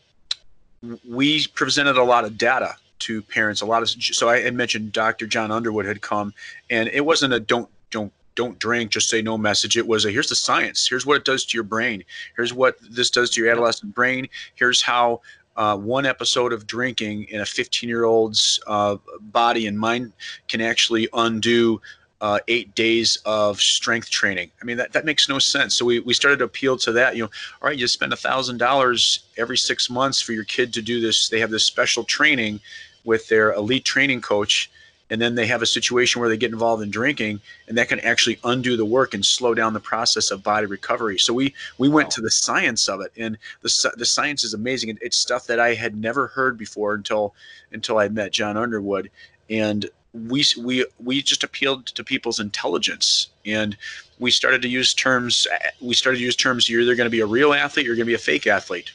we 1.09 1.47
presented 1.55 1.97
a 1.97 2.05
lot 2.05 2.25
of 2.25 2.39
data 2.39 2.77
to 3.01 3.23
parents. 3.23 3.61
A 3.61 3.67
lot 3.67 3.83
of 3.83 3.91
so 3.91 4.29
I 4.29 4.41
had 4.41 4.55
mentioned 4.55 4.93
Dr. 4.93 5.27
John 5.27 5.51
Underwood 5.51 5.87
had 5.87 6.01
come, 6.01 6.33
and 6.71 6.89
it 6.89 7.05
wasn't 7.05 7.33
a 7.33 7.41
don't 7.41 7.69
don't 7.91 8.13
don't 8.35 8.59
drink, 8.59 8.91
just 8.91 9.09
say 9.09 9.23
no 9.23 9.37
message. 9.37 9.77
It 9.77 9.87
was 9.87 10.05
a 10.05 10.11
here's 10.11 10.29
the 10.29 10.37
science. 10.37 10.87
Here's 10.87 11.07
what 11.07 11.17
it 11.17 11.25
does 11.25 11.45
to 11.47 11.57
your 11.57 11.65
brain. 11.65 12.05
Here's 12.37 12.55
what 12.55 12.77
this 12.91 13.11
does 13.11 13.31
to 13.31 13.43
your 13.43 13.51
adolescent 13.51 13.95
brain. 13.95 14.29
Here's 14.55 14.83
how 14.83 15.23
uh, 15.57 15.77
one 15.77 16.05
episode 16.05 16.53
of 16.53 16.67
drinking 16.67 17.25
in 17.25 17.41
a 17.41 17.47
15 17.47 17.89
year 17.89 18.05
old's 18.05 18.61
uh, 18.67 18.97
body 19.21 19.67
and 19.67 19.79
mind 19.79 20.13
can 20.49 20.61
actually 20.61 21.09
undo 21.15 21.81
uh, 22.21 22.39
eight 22.49 22.75
days 22.75 23.19
of 23.27 23.61
strength 23.61 24.11
training. 24.11 24.51
I 24.61 24.65
mean, 24.65 24.79
that, 24.79 24.93
that 24.93 25.05
makes 25.05 25.29
no 25.29 25.39
sense. 25.39 25.75
So 25.75 25.85
we, 25.85 26.01
we 26.01 26.15
started 26.15 26.39
to 26.39 26.45
appeal 26.45 26.77
to 26.79 26.93
that. 26.93 27.15
You 27.17 27.25
know, 27.25 27.31
all 27.61 27.69
right, 27.69 27.79
you 27.79 27.87
spend 27.87 28.13
a 28.13 28.17
thousand 28.17 28.59
dollars 28.59 29.21
every 29.37 29.59
six 29.59 29.91
months 29.91 30.21
for 30.21 30.33
your 30.33 30.45
kid 30.45 30.73
to 30.75 30.83
do 30.83 31.01
this. 31.01 31.29
They 31.29 31.41
have 31.41 31.51
this 31.51 31.65
special 31.65 32.05
training 32.05 32.61
with 33.05 33.29
their 33.29 33.53
elite 33.53 33.85
training 33.85 34.23
coach, 34.23 34.71
and 35.11 35.21
then 35.21 35.35
they 35.35 35.47
have 35.47 35.63
a 35.63 35.67
situation 35.67 36.21
where 36.21 36.29
they 36.29 36.37
get 36.37 36.53
involved 36.53 36.83
in 36.83 36.91
drinking, 36.91 37.41
and 37.69 37.79
that 37.79 37.89
can 37.89 38.01
actually 38.01 38.39
undo 38.45 38.77
the 38.77 38.85
work 38.85 39.15
and 39.15 39.25
slow 39.25 39.55
down 39.55 39.73
the 39.73 39.81
process 39.81 40.31
of 40.31 40.43
body 40.43 40.67
recovery. 40.67 41.19
So 41.19 41.33
we 41.33 41.55
we 41.79 41.89
went 41.89 42.07
wow. 42.07 42.11
to 42.11 42.21
the 42.23 42.31
science 42.31 42.89
of 42.89 43.01
it, 43.03 43.13
and 43.17 43.37
the 43.63 43.93
the 43.97 44.07
science 44.07 44.43
is 44.43 44.55
amazing. 44.55 44.99
It's 45.03 45.17
stuff 45.17 45.47
that 45.47 45.61
I 45.61 45.75
had 45.75 45.97
never 45.97 46.29
heard 46.29 46.59
before 46.59 46.95
until 46.95 47.35
until 47.73 47.99
I 47.99 48.09
met 48.09 48.33
John 48.33 48.57
Underwood, 48.57 49.11
and 49.51 49.89
we 50.29 50.45
we 50.59 50.87
we 51.03 51.23
just 51.23 51.45
appealed 51.45 51.87
to 51.87 52.03
people's 52.03 52.41
intelligence 52.41 53.29
and 53.45 53.77
we 54.19 54.31
started 54.31 54.63
to 54.63 54.69
use 54.69 54.95
terms 54.95 55.47
uh, 55.53 55.69
we 55.81 55.95
started 55.95 56.19
to 56.19 56.25
use 56.25 56.37
terms 56.37 56.69
you're 56.69 56.81
either 56.81 56.95
going 56.95 57.07
to 57.07 57.11
be 57.11 57.21
a 57.21 57.27
real 57.27 57.53
athlete 57.53 57.85
you're 57.85 57.97
going 57.97 58.07
to 58.07 58.11
be 58.11 58.15
a 58.15 58.19
fake 58.19 58.47
athlete. 58.47 58.93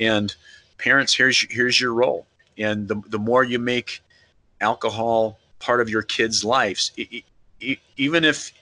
And 0.00 0.34
parents 0.78 1.14
here's 1.14 1.46
here's 1.50 1.80
your 1.80 1.92
role. 1.92 2.26
And 2.58 2.88
the, 2.88 3.00
the 3.08 3.18
more 3.18 3.44
you 3.44 3.58
make 3.58 4.02
alcohol 4.60 5.38
part 5.58 5.80
of 5.80 5.88
your 5.88 6.02
kids 6.02 6.44
lives 6.44 6.92
even 7.96 8.24
if 8.24 8.52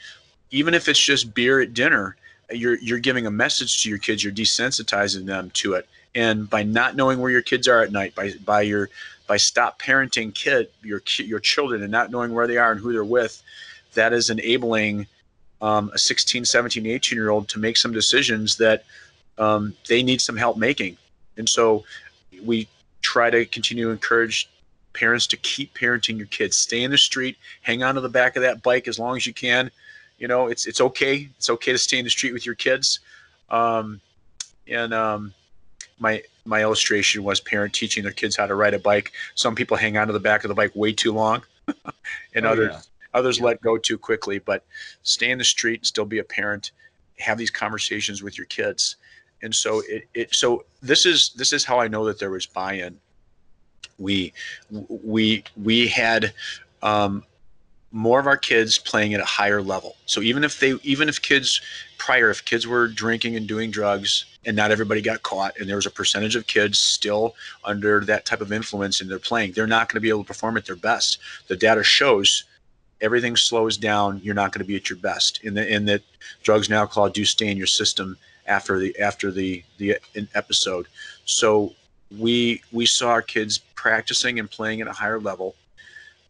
even 0.50 0.74
if 0.74 0.88
it's 0.88 1.02
just 1.02 1.34
beer 1.34 1.60
at 1.60 1.74
dinner 1.74 2.16
you're 2.50 2.78
you're 2.78 2.98
giving 2.98 3.26
a 3.26 3.30
message 3.30 3.82
to 3.82 3.88
your 3.88 3.98
kids 3.98 4.24
you're 4.24 4.32
desensitizing 4.32 5.26
them 5.26 5.50
to 5.50 5.74
it. 5.74 5.88
And 6.14 6.50
by 6.50 6.64
not 6.64 6.96
knowing 6.96 7.20
where 7.20 7.30
your 7.30 7.42
kids 7.42 7.68
are 7.68 7.82
at 7.82 7.92
night 7.92 8.14
by 8.14 8.32
by 8.44 8.62
your 8.62 8.90
by 9.30 9.36
stop 9.36 9.80
parenting 9.80 10.34
kid 10.34 10.68
your 10.82 11.00
your 11.18 11.38
children 11.38 11.84
and 11.84 11.92
not 11.92 12.10
knowing 12.10 12.34
where 12.34 12.48
they 12.48 12.56
are 12.56 12.72
and 12.72 12.80
who 12.80 12.92
they're 12.92 13.04
with 13.04 13.40
that 13.94 14.12
is 14.12 14.28
enabling 14.28 15.06
um, 15.62 15.88
a 15.94 15.98
16 15.98 16.44
17 16.44 16.84
18 16.84 17.16
year 17.16 17.30
old 17.30 17.46
to 17.46 17.60
make 17.60 17.76
some 17.76 17.92
decisions 17.92 18.56
that 18.56 18.82
um, 19.38 19.72
they 19.86 20.02
need 20.02 20.20
some 20.20 20.36
help 20.36 20.56
making. 20.56 20.96
And 21.36 21.48
so 21.48 21.84
we 22.44 22.66
try 23.02 23.30
to 23.30 23.46
continue 23.46 23.84
to 23.84 23.90
encourage 23.90 24.50
parents 24.94 25.28
to 25.28 25.36
keep 25.36 25.72
parenting 25.74 26.18
your 26.18 26.26
kids. 26.26 26.56
Stay 26.56 26.82
in 26.82 26.90
the 26.90 26.98
street 26.98 27.36
hang 27.62 27.84
on 27.84 27.94
to 27.94 28.00
the 28.00 28.08
back 28.08 28.34
of 28.34 28.42
that 28.42 28.64
bike 28.64 28.88
as 28.88 28.98
long 28.98 29.16
as 29.16 29.28
you 29.28 29.32
can. 29.32 29.70
You 30.18 30.26
know 30.26 30.48
it's 30.48 30.66
it's 30.66 30.80
okay. 30.80 31.28
It's 31.36 31.50
okay 31.50 31.70
to 31.70 31.78
stay 31.78 31.98
in 32.00 32.04
the 32.04 32.10
street 32.10 32.32
with 32.32 32.44
your 32.44 32.56
kids. 32.56 32.98
Um, 33.48 34.00
and 34.66 34.92
um, 34.92 35.34
my 36.00 36.22
my 36.44 36.62
illustration 36.62 37.22
was 37.22 37.38
parent 37.38 37.72
teaching 37.72 38.02
their 38.02 38.12
kids 38.12 38.36
how 38.36 38.46
to 38.46 38.54
ride 38.54 38.74
a 38.74 38.78
bike. 38.78 39.12
Some 39.34 39.54
people 39.54 39.76
hang 39.76 39.96
on 39.96 40.08
to 40.08 40.12
the 40.12 40.20
back 40.20 40.42
of 40.42 40.48
the 40.48 40.54
bike 40.54 40.72
way 40.74 40.92
too 40.92 41.12
long, 41.12 41.42
and 42.34 42.46
oh, 42.46 42.50
others 42.50 42.72
yeah. 42.72 42.80
others 43.14 43.38
yeah. 43.38 43.44
let 43.44 43.60
go 43.60 43.76
too 43.76 43.98
quickly. 43.98 44.38
But 44.38 44.64
stay 45.02 45.30
in 45.30 45.38
the 45.38 45.44
street, 45.44 45.80
and 45.80 45.86
still 45.86 46.06
be 46.06 46.18
a 46.18 46.24
parent, 46.24 46.72
have 47.18 47.38
these 47.38 47.50
conversations 47.50 48.22
with 48.22 48.38
your 48.38 48.46
kids, 48.46 48.96
and 49.42 49.54
so 49.54 49.82
it, 49.88 50.08
it 50.14 50.34
so 50.34 50.64
this 50.82 51.06
is 51.06 51.30
this 51.36 51.52
is 51.52 51.64
how 51.64 51.78
I 51.78 51.86
know 51.86 52.04
that 52.06 52.18
there 52.18 52.30
was 52.30 52.46
buy-in. 52.46 52.98
We 53.98 54.32
we 54.88 55.44
we 55.62 55.86
had 55.86 56.32
um, 56.82 57.24
more 57.92 58.20
of 58.20 58.26
our 58.26 58.36
kids 58.36 58.78
playing 58.78 59.14
at 59.14 59.20
a 59.20 59.24
higher 59.24 59.62
level. 59.62 59.96
So 60.06 60.20
even 60.20 60.44
if 60.44 60.60
they 60.60 60.74
even 60.82 61.08
if 61.08 61.20
kids 61.20 61.60
prior 61.98 62.30
if 62.30 62.44
kids 62.44 62.66
were 62.66 62.88
drinking 62.88 63.36
and 63.36 63.46
doing 63.46 63.70
drugs 63.70 64.24
and 64.46 64.56
not 64.56 64.70
everybody 64.70 65.02
got 65.02 65.22
caught 65.22 65.58
and 65.58 65.68
there 65.68 65.76
was 65.76 65.86
a 65.86 65.90
percentage 65.90 66.36
of 66.36 66.46
kids 66.46 66.78
still 66.78 67.34
under 67.64 68.00
that 68.00 68.24
type 68.24 68.40
of 68.40 68.52
influence 68.52 69.00
and 69.00 69.10
they're 69.10 69.18
playing 69.18 69.52
they're 69.52 69.66
not 69.66 69.88
going 69.88 69.96
to 69.96 70.00
be 70.00 70.08
able 70.08 70.22
to 70.22 70.26
perform 70.26 70.56
at 70.56 70.66
their 70.66 70.76
best. 70.76 71.18
The 71.48 71.56
data 71.56 71.82
shows 71.82 72.44
everything 73.00 73.36
slows 73.36 73.76
down 73.76 74.20
you're 74.22 74.34
not 74.34 74.52
going 74.52 74.64
to 74.64 74.68
be 74.68 74.76
at 74.76 74.88
your 74.88 74.98
best. 74.98 75.42
In 75.42 75.54
the 75.54 75.66
in 75.66 75.84
that 75.86 76.02
drugs 76.42 76.68
and 76.68 76.76
alcohol 76.76 77.08
do 77.08 77.24
stay 77.24 77.48
in 77.48 77.56
your 77.56 77.66
system 77.66 78.16
after 78.46 78.78
the 78.78 78.96
after 79.00 79.32
the 79.32 79.64
the 79.78 79.96
episode. 80.34 80.86
So 81.24 81.74
we 82.18 82.62
we 82.72 82.86
saw 82.86 83.10
our 83.10 83.22
kids 83.22 83.58
practicing 83.74 84.38
and 84.38 84.50
playing 84.50 84.80
at 84.80 84.86
a 84.86 84.92
higher 84.92 85.20
level 85.20 85.54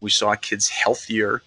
we 0.01 0.09
saw 0.09 0.35
kids 0.35 0.67
healthier 0.67 1.41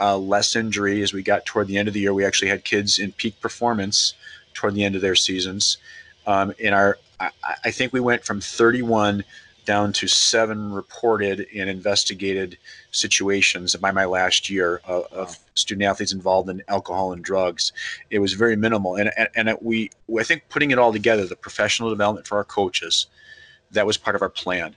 uh, 0.00 0.16
less 0.16 0.56
injury. 0.56 1.02
As 1.02 1.12
we 1.12 1.22
got 1.22 1.44
toward 1.46 1.66
the 1.66 1.76
end 1.76 1.88
of 1.88 1.94
the 1.94 2.00
year 2.00 2.14
we 2.14 2.24
actually 2.24 2.48
had 2.48 2.64
kids 2.64 2.98
in 2.98 3.12
peak 3.12 3.40
performance 3.40 4.14
toward 4.54 4.74
the 4.74 4.84
end 4.84 4.96
of 4.96 5.02
their 5.02 5.14
seasons. 5.14 5.78
Um, 6.26 6.52
in 6.58 6.74
our, 6.74 6.98
I, 7.20 7.30
I 7.64 7.70
think 7.70 7.92
we 7.92 8.00
went 8.00 8.24
from 8.24 8.40
31 8.40 9.24
down 9.68 9.92
to 9.92 10.06
seven 10.06 10.72
reported 10.72 11.46
and 11.54 11.68
investigated 11.68 12.56
situations 12.90 13.76
by 13.76 13.90
my 13.90 14.06
last 14.06 14.48
year 14.48 14.80
of, 14.86 15.04
of, 15.12 15.38
student 15.54 15.84
athletes 15.84 16.12
involved 16.12 16.48
in 16.48 16.62
alcohol 16.68 17.12
and 17.12 17.22
drugs. 17.22 17.72
It 18.10 18.20
was 18.20 18.32
very 18.32 18.56
minimal, 18.56 18.96
and 18.96 19.10
and, 19.18 19.28
and 19.34 19.58
we 19.60 19.90
I 20.18 20.22
think 20.22 20.44
putting 20.48 20.70
it 20.70 20.78
all 20.78 20.92
together, 20.92 21.26
the 21.26 21.36
professional 21.36 21.90
development 21.90 22.26
for 22.26 22.38
our 22.38 22.44
coaches, 22.44 23.08
that 23.72 23.84
was 23.84 23.98
part 23.98 24.16
of 24.16 24.22
our 24.22 24.30
plan, 24.30 24.74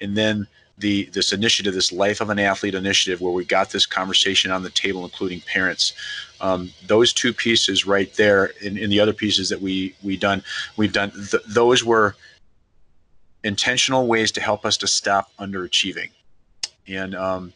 and 0.00 0.14
then 0.16 0.46
the 0.78 1.04
this 1.06 1.32
initiative, 1.32 1.74
this 1.74 1.92
Life 1.92 2.20
of 2.20 2.30
an 2.30 2.38
Athlete 2.38 2.74
initiative, 2.74 3.20
where 3.20 3.32
we 3.32 3.44
got 3.44 3.70
this 3.70 3.86
conversation 3.86 4.50
on 4.50 4.62
the 4.62 4.70
table, 4.70 5.04
including 5.04 5.40
parents. 5.42 5.92
Um, 6.40 6.70
those 6.86 7.12
two 7.12 7.32
pieces 7.32 7.86
right 7.86 8.12
there, 8.14 8.52
and, 8.64 8.76
the 8.76 9.00
other 9.00 9.12
pieces 9.12 9.48
that 9.48 9.60
we 9.60 9.94
we 10.02 10.16
done, 10.16 10.42
we've 10.76 10.92
done. 10.92 11.12
Th- 11.12 11.42
those 11.48 11.84
were 11.84 12.16
intentional 13.44 14.06
ways 14.06 14.32
to 14.32 14.40
help 14.40 14.64
us 14.64 14.76
to 14.78 14.86
stop 14.86 15.30
underachieving, 15.38 16.10
and 16.88 17.14
um, 17.14 17.52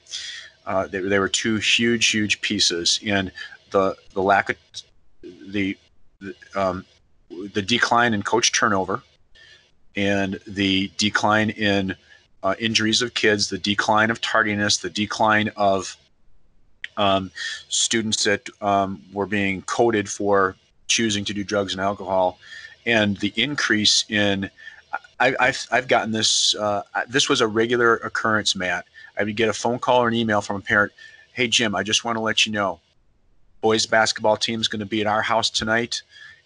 uh, 0.66 0.86
they, 0.86 1.00
they 1.00 1.18
were 1.18 1.28
two 1.28 1.56
huge, 1.56 2.06
huge 2.06 2.40
pieces. 2.40 3.00
And 3.04 3.32
the 3.70 3.96
the 4.14 4.22
lack 4.22 4.50
of 4.50 4.56
the 5.22 5.76
the, 6.20 6.34
um, 6.54 6.84
the 7.52 7.62
decline 7.62 8.14
in 8.14 8.22
coach 8.22 8.52
turnover, 8.52 9.02
and 9.96 10.38
the 10.46 10.90
decline 10.98 11.50
in 11.50 11.96
uh, 12.42 12.54
injuries 12.58 13.02
of 13.02 13.14
kids, 13.14 13.48
the 13.48 13.58
decline 13.58 14.10
of 14.10 14.20
tardiness, 14.20 14.78
the 14.78 14.90
decline 14.90 15.50
of 15.56 15.96
um, 16.96 17.30
students 17.68 18.24
that 18.24 18.48
um, 18.60 19.02
were 19.12 19.26
being 19.26 19.62
coded 19.62 20.08
for 20.08 20.56
choosing 20.88 21.24
to 21.24 21.32
do 21.32 21.44
drugs 21.44 21.72
and 21.72 21.80
alcohol, 21.80 22.38
and 22.86 23.16
the 23.18 23.32
increase 23.36 24.04
in. 24.08 24.50
I, 25.20 25.34
have 25.40 25.66
I've 25.72 25.88
gotten 25.88 26.12
this. 26.12 26.54
Uh, 26.54 26.82
this 27.08 27.28
was 27.28 27.40
a 27.40 27.46
regular 27.46 27.96
occurrence, 27.96 28.54
Matt. 28.54 28.84
I 29.18 29.24
would 29.24 29.34
get 29.34 29.48
a 29.48 29.52
phone 29.52 29.80
call 29.80 30.04
or 30.04 30.06
an 30.06 30.14
email 30.14 30.40
from 30.40 30.56
a 30.56 30.60
parent. 30.60 30.92
Hey 31.32 31.48
Jim, 31.48 31.74
I 31.74 31.82
just 31.82 32.04
want 32.04 32.16
to 32.16 32.20
let 32.20 32.46
you 32.46 32.52
know, 32.52 32.78
boys 33.60 33.84
basketball 33.84 34.36
team 34.36 34.60
is 34.60 34.68
going 34.68 34.78
to 34.78 34.86
be 34.86 35.00
at 35.00 35.08
our 35.08 35.22
house 35.22 35.50
tonight, 35.50 36.02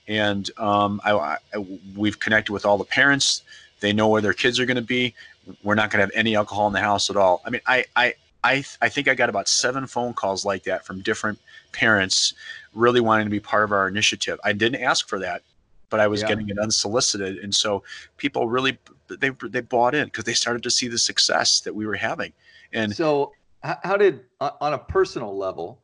and 0.09 0.51
um, 0.59 1.03
I, 1.05 1.37
I, 1.55 1.59
we've 1.95 2.19
connected 2.19 2.53
with 2.53 2.65
all 2.65 2.79
the 2.79 2.85
parents. 2.85 3.43
They 3.81 3.93
know 3.93 4.09
where 4.09 4.23
their 4.23 4.33
kids 4.33 4.59
are 4.59 4.65
going 4.65 4.77
to 4.77 4.83
be. 4.83 5.15
We're 5.63 5.75
not 5.75 5.91
going 5.91 5.99
to 5.99 6.05
have 6.05 6.13
any 6.15 6.37
alcohol 6.37 6.67
in 6.67 6.73
the 6.73 6.81
house 6.81 7.11
at 7.11 7.17
all. 7.17 7.43
I 7.45 7.51
mean, 7.51 7.61
I, 7.67 7.85
I, 7.97 8.15
I, 8.45 8.65
I 8.81 8.89
think 8.89 9.09
I 9.09 9.15
got 9.15 9.29
about 9.29 9.49
seven 9.49 9.87
phone 9.87 10.15
calls 10.15 10.45
like 10.45 10.65
that 10.65 10.85
from 10.85 11.01
different 11.01 11.39
parents 11.73 12.35
really 12.75 13.01
wanting 13.01 13.27
to 13.27 13.31
be 13.31 13.41
part 13.41 13.65
of 13.65 13.73
our 13.73 13.89
initiative. 13.89 14.39
I 14.45 14.53
didn't 14.53 14.83
ask 14.83 15.09
for 15.09 15.19
that, 15.21 15.43
but 15.91 16.01
I 16.01 16.07
was 16.07 16.23
yeah. 16.23 16.29
getting 16.29 16.49
it 16.49 16.59
unsolicited, 16.59 17.39
and 17.39 17.55
so 17.55 17.83
people 18.17 18.49
really 18.49 18.79
they 19.09 19.31
they 19.31 19.61
bought 19.61 19.95
in 19.95 20.07
because 20.07 20.25
they 20.25 20.35
started 20.35 20.63
to 20.63 20.71
see 20.71 20.89
the 20.89 20.99
success 20.99 21.61
that 21.61 21.75
we 21.75 21.87
were 21.87 21.97
having. 21.97 22.33
And 22.73 22.95
so, 22.95 23.33
how 23.63 23.97
did 23.97 24.21
on 24.41 24.73
a 24.73 24.79
personal 24.79 25.37
level, 25.37 25.83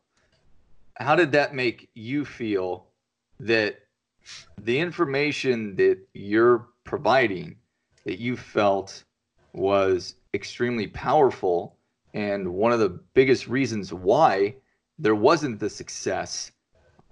how 0.97 1.15
did 1.15 1.33
that 1.33 1.55
make 1.55 1.89
you 1.95 2.25
feel 2.25 2.87
that 3.41 3.81
the 4.59 4.79
information 4.79 5.77
that 5.77 5.99
you're 6.15 6.69
providing 6.85 7.57
that 8.05 8.19
you 8.19 8.37
felt 8.37 9.05
was 9.59 10.15
extremely 10.35 10.87
powerful 10.87 11.77
and 12.15 12.49
one 12.49 12.73
of 12.73 12.81
the 12.81 13.01
biggest 13.15 13.49
reasons 13.49 13.93
why 13.93 14.55
there 14.99 15.15
wasn't 15.15 15.61
the 15.61 15.71
success 15.71 16.51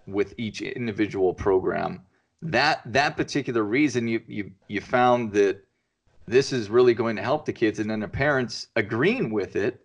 with 0.06 0.34
each 0.38 0.62
individual 0.62 1.34
program. 1.34 2.00
That 2.42 2.80
that 2.86 3.16
particular 3.16 3.64
reason 3.64 4.08
you 4.08 4.20
you 4.26 4.50
you 4.68 4.80
found 4.80 5.32
that 5.32 5.64
this 6.26 6.52
is 6.52 6.68
really 6.68 6.94
going 6.94 7.16
to 7.16 7.22
help 7.22 7.44
the 7.44 7.52
kids 7.52 7.78
and 7.78 7.88
then 7.88 8.00
the 8.00 8.08
parents 8.08 8.68
agreeing 8.76 9.30
with 9.32 9.56
it 9.56 9.84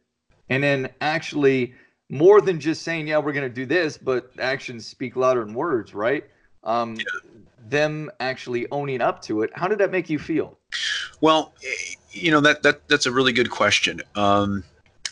and 0.49 0.63
then 0.63 0.89
actually 1.01 1.73
more 2.09 2.41
than 2.41 2.59
just 2.59 2.81
saying 2.81 3.07
yeah 3.07 3.19
we're 3.19 3.31
going 3.31 3.47
to 3.47 3.53
do 3.53 3.65
this 3.65 3.97
but 3.97 4.31
actions 4.39 4.85
speak 4.85 5.15
louder 5.15 5.45
than 5.45 5.53
words 5.53 5.93
right? 5.93 6.25
Um, 6.63 6.95
yeah. 6.95 7.39
them 7.69 8.11
actually 8.19 8.67
owning 8.69 9.01
up 9.01 9.21
to 9.23 9.41
it. 9.41 9.49
How 9.55 9.67
did 9.67 9.79
that 9.79 9.91
make 9.91 10.09
you 10.09 10.19
feel? 10.19 10.59
Well 11.21 11.53
you 12.11 12.31
know 12.31 12.41
that 12.41 12.63
that 12.63 12.87
that's 12.87 13.05
a 13.05 13.11
really 13.11 13.33
good 13.33 13.49
question 13.49 14.01
um, 14.15 14.63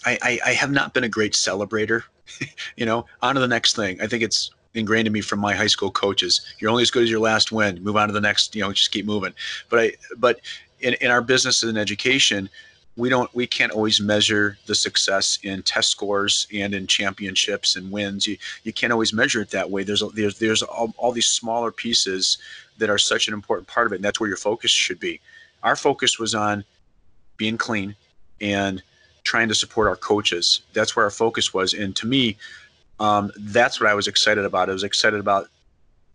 I, 0.06 0.18
I, 0.22 0.40
I 0.48 0.54
have 0.54 0.72
not 0.72 0.94
been 0.94 1.04
a 1.04 1.10
great 1.10 1.34
celebrator 1.34 2.04
you 2.78 2.86
know 2.86 3.06
on 3.22 3.36
to 3.36 3.42
the 3.42 3.48
next 3.48 3.76
thing 3.76 4.02
i 4.02 4.08
think 4.08 4.24
it's 4.24 4.52
ingrained 4.74 5.08
in 5.08 5.14
me 5.14 5.22
from 5.22 5.40
my 5.40 5.54
high 5.54 5.68
school 5.68 5.92
coaches. 5.92 6.42
You're 6.60 6.70
only 6.70 6.84
as 6.84 6.92
good 6.92 7.04
as 7.04 7.10
your 7.10 7.20
last 7.20 7.52
win. 7.52 7.84
Move 7.84 7.98
on 7.98 8.08
to 8.08 8.14
the 8.14 8.22
next. 8.22 8.56
You 8.56 8.62
know, 8.62 8.72
just 8.72 8.92
keep 8.92 9.06
moving. 9.06 9.34
But 9.70 9.80
I, 9.80 9.92
but 10.18 10.40
in, 10.80 10.96
in 10.96 11.12
our 11.12 11.22
business 11.22 11.64
and 11.64 11.78
education, 11.78 12.50
we 12.96 13.10
don't 13.10 13.34
we 13.34 13.48
can't 13.48 13.72
always 13.72 14.02
measure 14.02 14.58
the 14.66 14.76
success 14.76 15.40
in 15.44 15.62
test 15.64 15.90
scores 15.90 16.48
and 16.54 16.74
in 16.74 16.86
championships 16.88 17.76
and 17.76 17.92
wins. 17.92 18.28
You 18.28 18.38
you 18.64 18.74
can't 18.74 18.92
always 18.92 19.14
measure 19.14 19.42
it 19.42 19.52
that 19.52 19.70
way. 19.70 19.84
There's 19.84 20.04
there's 20.14 20.40
there's 20.40 20.64
all, 20.64 20.94
all 20.98 21.12
these 21.12 21.28
smaller 21.28 21.72
pieces 21.72 22.38
that 22.78 22.90
are 22.90 22.98
such 22.98 23.28
an 23.28 23.34
important 23.34 23.68
part 23.68 23.88
of 23.88 23.94
it, 23.94 23.98
and 23.98 24.04
that's 24.04 24.20
where 24.20 24.28
your 24.28 24.38
focus 24.38 24.72
should 24.72 25.00
be. 25.00 25.22
Our 25.64 25.76
focus 25.76 26.20
was 26.20 26.36
on 26.36 26.64
being 27.39 27.58
clean 27.58 27.95
and 28.39 28.84
trying 29.23 29.47
to 29.47 29.56
support 29.56 29.88
our 29.88 29.95
coaches. 29.95 30.62
That's 30.73 30.95
where 30.95 31.06
our 31.06 31.12
focus 31.12 31.54
was. 31.54 31.73
And 31.73 31.95
to 31.95 32.06
me, 32.06 32.38
um, 32.99 33.32
that's 33.38 33.80
what 33.80 33.89
I 33.89 33.95
was 33.95 34.08
excited 34.08 34.45
about. 34.45 34.69
I 34.69 34.73
was 34.73 34.84
excited 34.84 35.19
about 35.19 35.47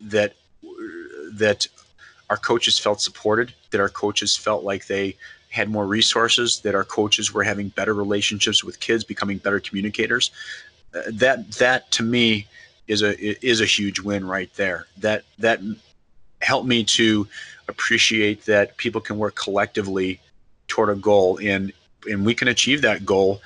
that 0.00 0.34
that 1.32 1.66
our 2.30 2.36
coaches 2.36 2.78
felt 2.78 3.00
supported, 3.00 3.52
that 3.70 3.80
our 3.80 3.88
coaches 3.88 4.36
felt 4.36 4.62
like 4.62 4.86
they 4.86 5.16
had 5.50 5.68
more 5.68 5.86
resources, 5.86 6.60
that 6.60 6.74
our 6.74 6.84
coaches 6.84 7.32
were 7.32 7.42
having 7.42 7.68
better 7.68 7.94
relationships 7.94 8.62
with 8.62 8.80
kids, 8.80 9.04
becoming 9.04 9.38
better 9.38 9.60
communicators. 9.60 10.30
Uh, 10.94 11.02
that 11.12 11.50
that 11.52 11.90
to 11.92 12.02
me 12.02 12.46
is 12.86 13.02
a 13.02 13.12
is 13.44 13.60
a 13.60 13.66
huge 13.66 14.00
win 14.00 14.26
right 14.26 14.52
there. 14.54 14.86
That 14.98 15.24
that 15.38 15.60
helped 16.42 16.68
me 16.68 16.84
to 16.84 17.26
appreciate 17.68 18.44
that 18.44 18.76
people 18.76 19.00
can 19.00 19.18
work 19.18 19.34
collectively 19.34 20.20
toward 20.74 20.90
a 20.90 20.96
goal 20.96 21.38
and 21.40 21.72
and 22.10 22.26
we 22.26 22.34
can 22.34 22.48
achieve 22.48 22.82
that 22.82 23.06
goal 23.06 23.40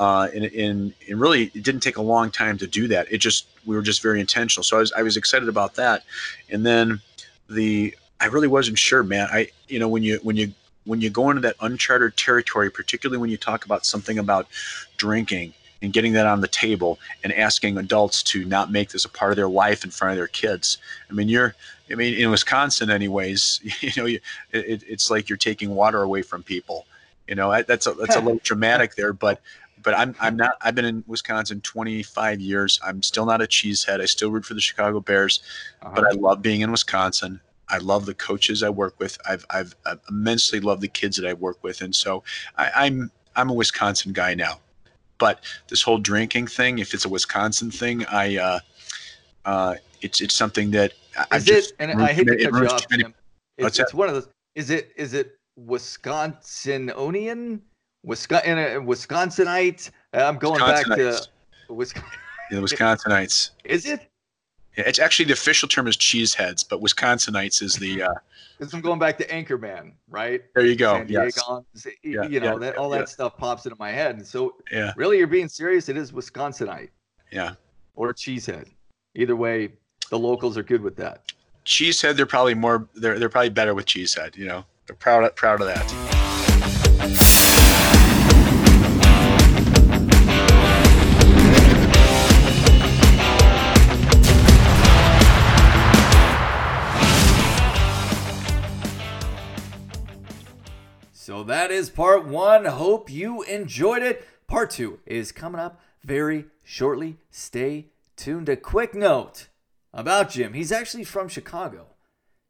uh, 0.00 0.28
and, 0.34 0.46
and, 0.46 0.94
and 1.08 1.20
really 1.20 1.50
it 1.54 1.62
didn't 1.62 1.82
take 1.82 1.98
a 1.98 2.02
long 2.02 2.30
time 2.30 2.56
to 2.56 2.66
do 2.66 2.88
that. 2.88 3.06
It 3.12 3.18
just 3.18 3.46
we 3.66 3.76
were 3.76 3.82
just 3.82 4.02
very 4.02 4.18
intentional. 4.18 4.64
So 4.64 4.78
I 4.78 4.80
was 4.80 4.92
I 4.92 5.02
was 5.02 5.16
excited 5.18 5.48
about 5.48 5.74
that, 5.74 6.04
and 6.48 6.64
then 6.64 7.00
the 7.50 7.94
I 8.18 8.26
really 8.26 8.48
wasn't 8.48 8.78
sure, 8.78 9.02
man. 9.02 9.28
I 9.30 9.48
you 9.68 9.78
know 9.78 9.88
when 9.88 10.02
you 10.02 10.18
when 10.22 10.36
you 10.36 10.54
when 10.84 11.02
you 11.02 11.10
go 11.10 11.28
into 11.28 11.42
that 11.42 11.56
uncharted 11.60 12.16
territory, 12.16 12.70
particularly 12.70 13.20
when 13.20 13.28
you 13.28 13.36
talk 13.36 13.66
about 13.66 13.84
something 13.84 14.18
about 14.18 14.46
drinking 14.96 15.52
and 15.82 15.92
getting 15.92 16.14
that 16.14 16.26
on 16.26 16.40
the 16.40 16.48
table 16.48 16.98
and 17.22 17.32
asking 17.34 17.76
adults 17.76 18.22
to 18.22 18.46
not 18.46 18.72
make 18.72 18.90
this 18.90 19.04
a 19.04 19.08
part 19.08 19.32
of 19.32 19.36
their 19.36 19.48
life 19.48 19.84
in 19.84 19.90
front 19.90 20.12
of 20.12 20.16
their 20.16 20.28
kids. 20.28 20.78
I 21.10 21.12
mean, 21.12 21.28
you're, 21.28 21.54
I 21.90 21.94
mean, 21.94 22.14
in 22.14 22.30
Wisconsin, 22.30 22.90
anyways, 22.90 23.60
you 23.80 23.90
know, 23.96 24.06
you, 24.06 24.20
it, 24.52 24.82
it's 24.86 25.10
like 25.10 25.28
you're 25.28 25.38
taking 25.38 25.74
water 25.74 26.02
away 26.02 26.22
from 26.22 26.42
people. 26.42 26.86
You 27.28 27.36
know, 27.36 27.62
that's 27.62 27.86
a, 27.86 27.92
that's 27.92 28.16
a 28.16 28.20
little 28.20 28.40
dramatic 28.44 28.96
there, 28.96 29.12
but 29.12 29.40
but 29.82 29.94
I'm 29.94 30.14
I'm 30.20 30.36
not. 30.36 30.52
I've 30.60 30.74
been 30.74 30.84
in 30.84 31.04
Wisconsin 31.06 31.60
25 31.60 32.40
years. 32.40 32.80
I'm 32.84 33.02
still 33.02 33.24
not 33.24 33.40
a 33.40 33.46
cheesehead. 33.46 34.00
I 34.00 34.06
still 34.06 34.30
root 34.30 34.44
for 34.44 34.54
the 34.54 34.60
Chicago 34.60 35.00
Bears, 35.00 35.40
uh-huh. 35.82 35.92
but 35.94 36.04
I 36.06 36.10
love 36.10 36.42
being 36.42 36.60
in 36.60 36.70
Wisconsin. 36.70 37.40
I 37.68 37.78
love 37.78 38.04
the 38.04 38.14
coaches 38.14 38.62
I 38.62 38.68
work 38.68 38.98
with. 38.98 39.16
I've, 39.28 39.46
I've, 39.50 39.76
I've 39.86 40.00
immensely 40.08 40.58
loved 40.58 40.80
the 40.82 40.88
kids 40.88 41.16
that 41.16 41.26
I 41.26 41.34
work 41.34 41.62
with, 41.62 41.82
and 41.82 41.94
so 41.94 42.24
I, 42.58 42.70
I'm 42.74 43.10
I'm 43.36 43.50
a 43.50 43.54
Wisconsin 43.54 44.12
guy 44.12 44.34
now. 44.34 44.60
But 45.18 45.44
this 45.68 45.82
whole 45.82 45.98
drinking 45.98 46.48
thing, 46.48 46.78
if 46.78 46.94
it's 46.94 47.04
a 47.04 47.08
Wisconsin 47.08 47.70
thing, 47.70 48.04
I 48.06 48.38
uh, 48.38 48.60
uh, 49.44 49.74
it's 50.02 50.20
it's 50.20 50.34
something 50.34 50.70
that 50.72 50.92
I 51.30 51.36
is 51.36 51.48
it. 51.48 51.72
And 51.78 52.02
I 52.02 52.12
hate 52.12 52.26
to 52.26 52.36
cut 52.36 52.62
you 52.62 52.68
off, 52.68 52.88
Jim. 52.88 53.14
It's, 53.58 53.78
it's 53.78 53.94
one 53.94 54.08
of 54.08 54.14
those. 54.14 54.28
Is 54.54 54.70
it 54.70 54.92
is 54.96 55.14
it 55.14 55.38
Wisconsinian? 55.58 57.60
Wisconsin, 58.02 58.86
Wisconsinite. 58.86 59.90
I'm 60.14 60.38
going 60.38 60.58
back 60.58 60.86
to 60.86 61.20
Wisconsin. 61.68 62.10
Yeah, 62.50 62.60
the 62.60 62.66
Wisconsinites. 62.66 63.50
is 63.64 63.86
it? 63.86 64.10
Yeah, 64.76 64.84
it's 64.86 64.98
actually 64.98 65.26
the 65.26 65.32
official 65.32 65.68
term 65.68 65.86
is 65.86 65.96
cheeseheads, 65.96 66.64
but 66.68 66.80
Wisconsinites 66.80 67.62
is 67.62 67.74
the. 67.74 68.04
Uh, 68.04 68.14
I'm 68.72 68.80
going 68.80 68.98
back 68.98 69.18
to 69.18 69.26
Anchorman, 69.26 69.92
right? 70.08 70.42
There 70.54 70.64
you 70.64 70.76
go. 70.76 71.04
Yes. 71.08 71.38
Yeah, 72.02 72.24
you 72.24 72.40
know, 72.40 72.52
yeah, 72.52 72.58
that, 72.58 72.76
all 72.76 72.90
that 72.90 73.08
stuff 73.08 73.36
pops 73.36 73.66
into 73.66 73.76
my 73.78 73.90
head. 73.90 74.16
And 74.16 74.26
so, 74.26 74.54
yeah. 74.70 74.92
really, 74.96 75.18
you're 75.18 75.26
being 75.26 75.48
serious. 75.48 75.88
It 75.88 75.96
is 75.96 76.12
Wisconsinite. 76.12 76.90
Yeah. 77.32 77.54
Or 77.94 78.12
cheesehead. 78.12 78.68
Either 79.14 79.34
way, 79.34 79.72
the 80.10 80.18
locals 80.18 80.58
are 80.58 80.62
good 80.62 80.82
with 80.82 80.96
that. 80.96 81.32
Cheesehead, 81.64 82.16
they're 82.16 82.26
probably 82.26 82.54
more. 82.54 82.88
They're 82.94 83.18
they're 83.18 83.28
probably 83.30 83.50
better 83.50 83.74
with 83.74 83.86
cheesehead. 83.86 84.36
You 84.36 84.46
know, 84.46 84.64
they're 84.86 84.96
proud 84.96 85.34
proud 85.36 85.60
of 85.62 85.68
that. 85.68 85.88
So 101.12 101.44
that 101.44 101.70
is 101.70 101.90
part 101.90 102.26
one. 102.26 102.64
Hope 102.64 103.08
you 103.08 103.42
enjoyed 103.42 104.02
it. 104.02 104.26
Part 104.48 104.70
two 104.70 104.98
is 105.06 105.30
coming 105.30 105.60
up 105.60 105.80
very 106.02 106.46
shortly. 106.64 107.18
Stay 107.30 107.90
tuned. 108.16 108.48
A 108.48 108.56
quick 108.56 108.94
note 108.96 109.46
about 109.92 110.30
Jim. 110.30 110.52
He's 110.52 110.72
actually 110.72 111.04
from 111.04 111.28
Chicago 111.28 111.88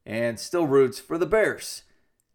and 0.05 0.38
still 0.38 0.66
roots 0.66 0.99
for 0.99 1.18
the 1.18 1.26
Bears 1.26 1.82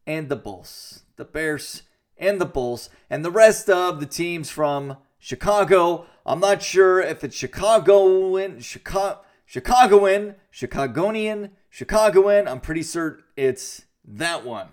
and 0.06 0.30
the 0.30 0.36
Bulls. 0.36 1.04
The 1.18 1.26
Bears 1.26 1.84
and 2.18 2.40
the 2.40 2.46
Bulls 2.46 2.90
and 3.10 3.24
the 3.24 3.32
rest 3.32 3.70
of 3.70 4.00
the 4.00 4.06
teams 4.06 4.50
from 4.50 4.98
Chicago. 5.20 6.06
I'm 6.26 6.40
not 6.40 6.62
sure 6.62 7.02
if 7.02 7.24
it's 7.24 7.36
Chicagoan, 7.36 8.60
Chicago, 8.60 9.22
Chicagoan, 9.46 10.36
Chicagonian, 10.54 11.52
Chicagoan. 11.70 12.48
I'm 12.48 12.62
pretty 12.62 12.84
certain 12.84 13.24
it's 13.36 13.86
that 14.06 14.46
one. 14.46 14.68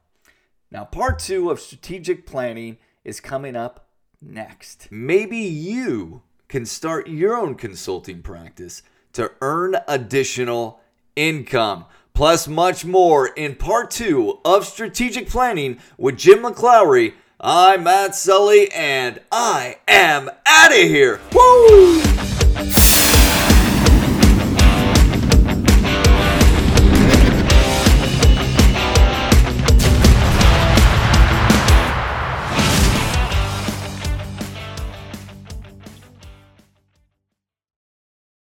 Now, 0.71 0.85
part 0.85 1.19
two 1.19 1.51
of 1.51 1.61
strategic 1.61 2.27
planning 2.27 2.79
is 3.05 3.21
coming 3.21 3.57
up 3.57 3.89
next. 4.21 4.89
Maybe 4.91 5.39
you 5.39 6.23
can 6.49 6.67
start 6.67 7.09
your 7.09 7.37
own 7.37 7.55
consulting 7.55 8.23
practice 8.23 8.83
to 9.13 9.33
earn 9.41 9.77
additional 9.89 10.81
income. 11.17 11.87
Plus, 12.15 12.47
much 12.47 12.85
more 12.85 13.29
in 13.29 13.55
part 13.55 13.91
two 13.91 14.39
of 14.45 14.67
strategic 14.67 15.29
planning 15.29 15.79
with 15.97 16.19
Jim 16.19 16.41
McClowry. 16.41 17.15
I'm 17.45 17.83
Matt 17.83 18.15
Sully, 18.15 18.71
and 18.71 19.21
I 19.33 19.79
am 19.89 20.31
out 20.47 20.71
of 20.71 20.77
here. 20.77 21.21
Woo! 21.33 22.01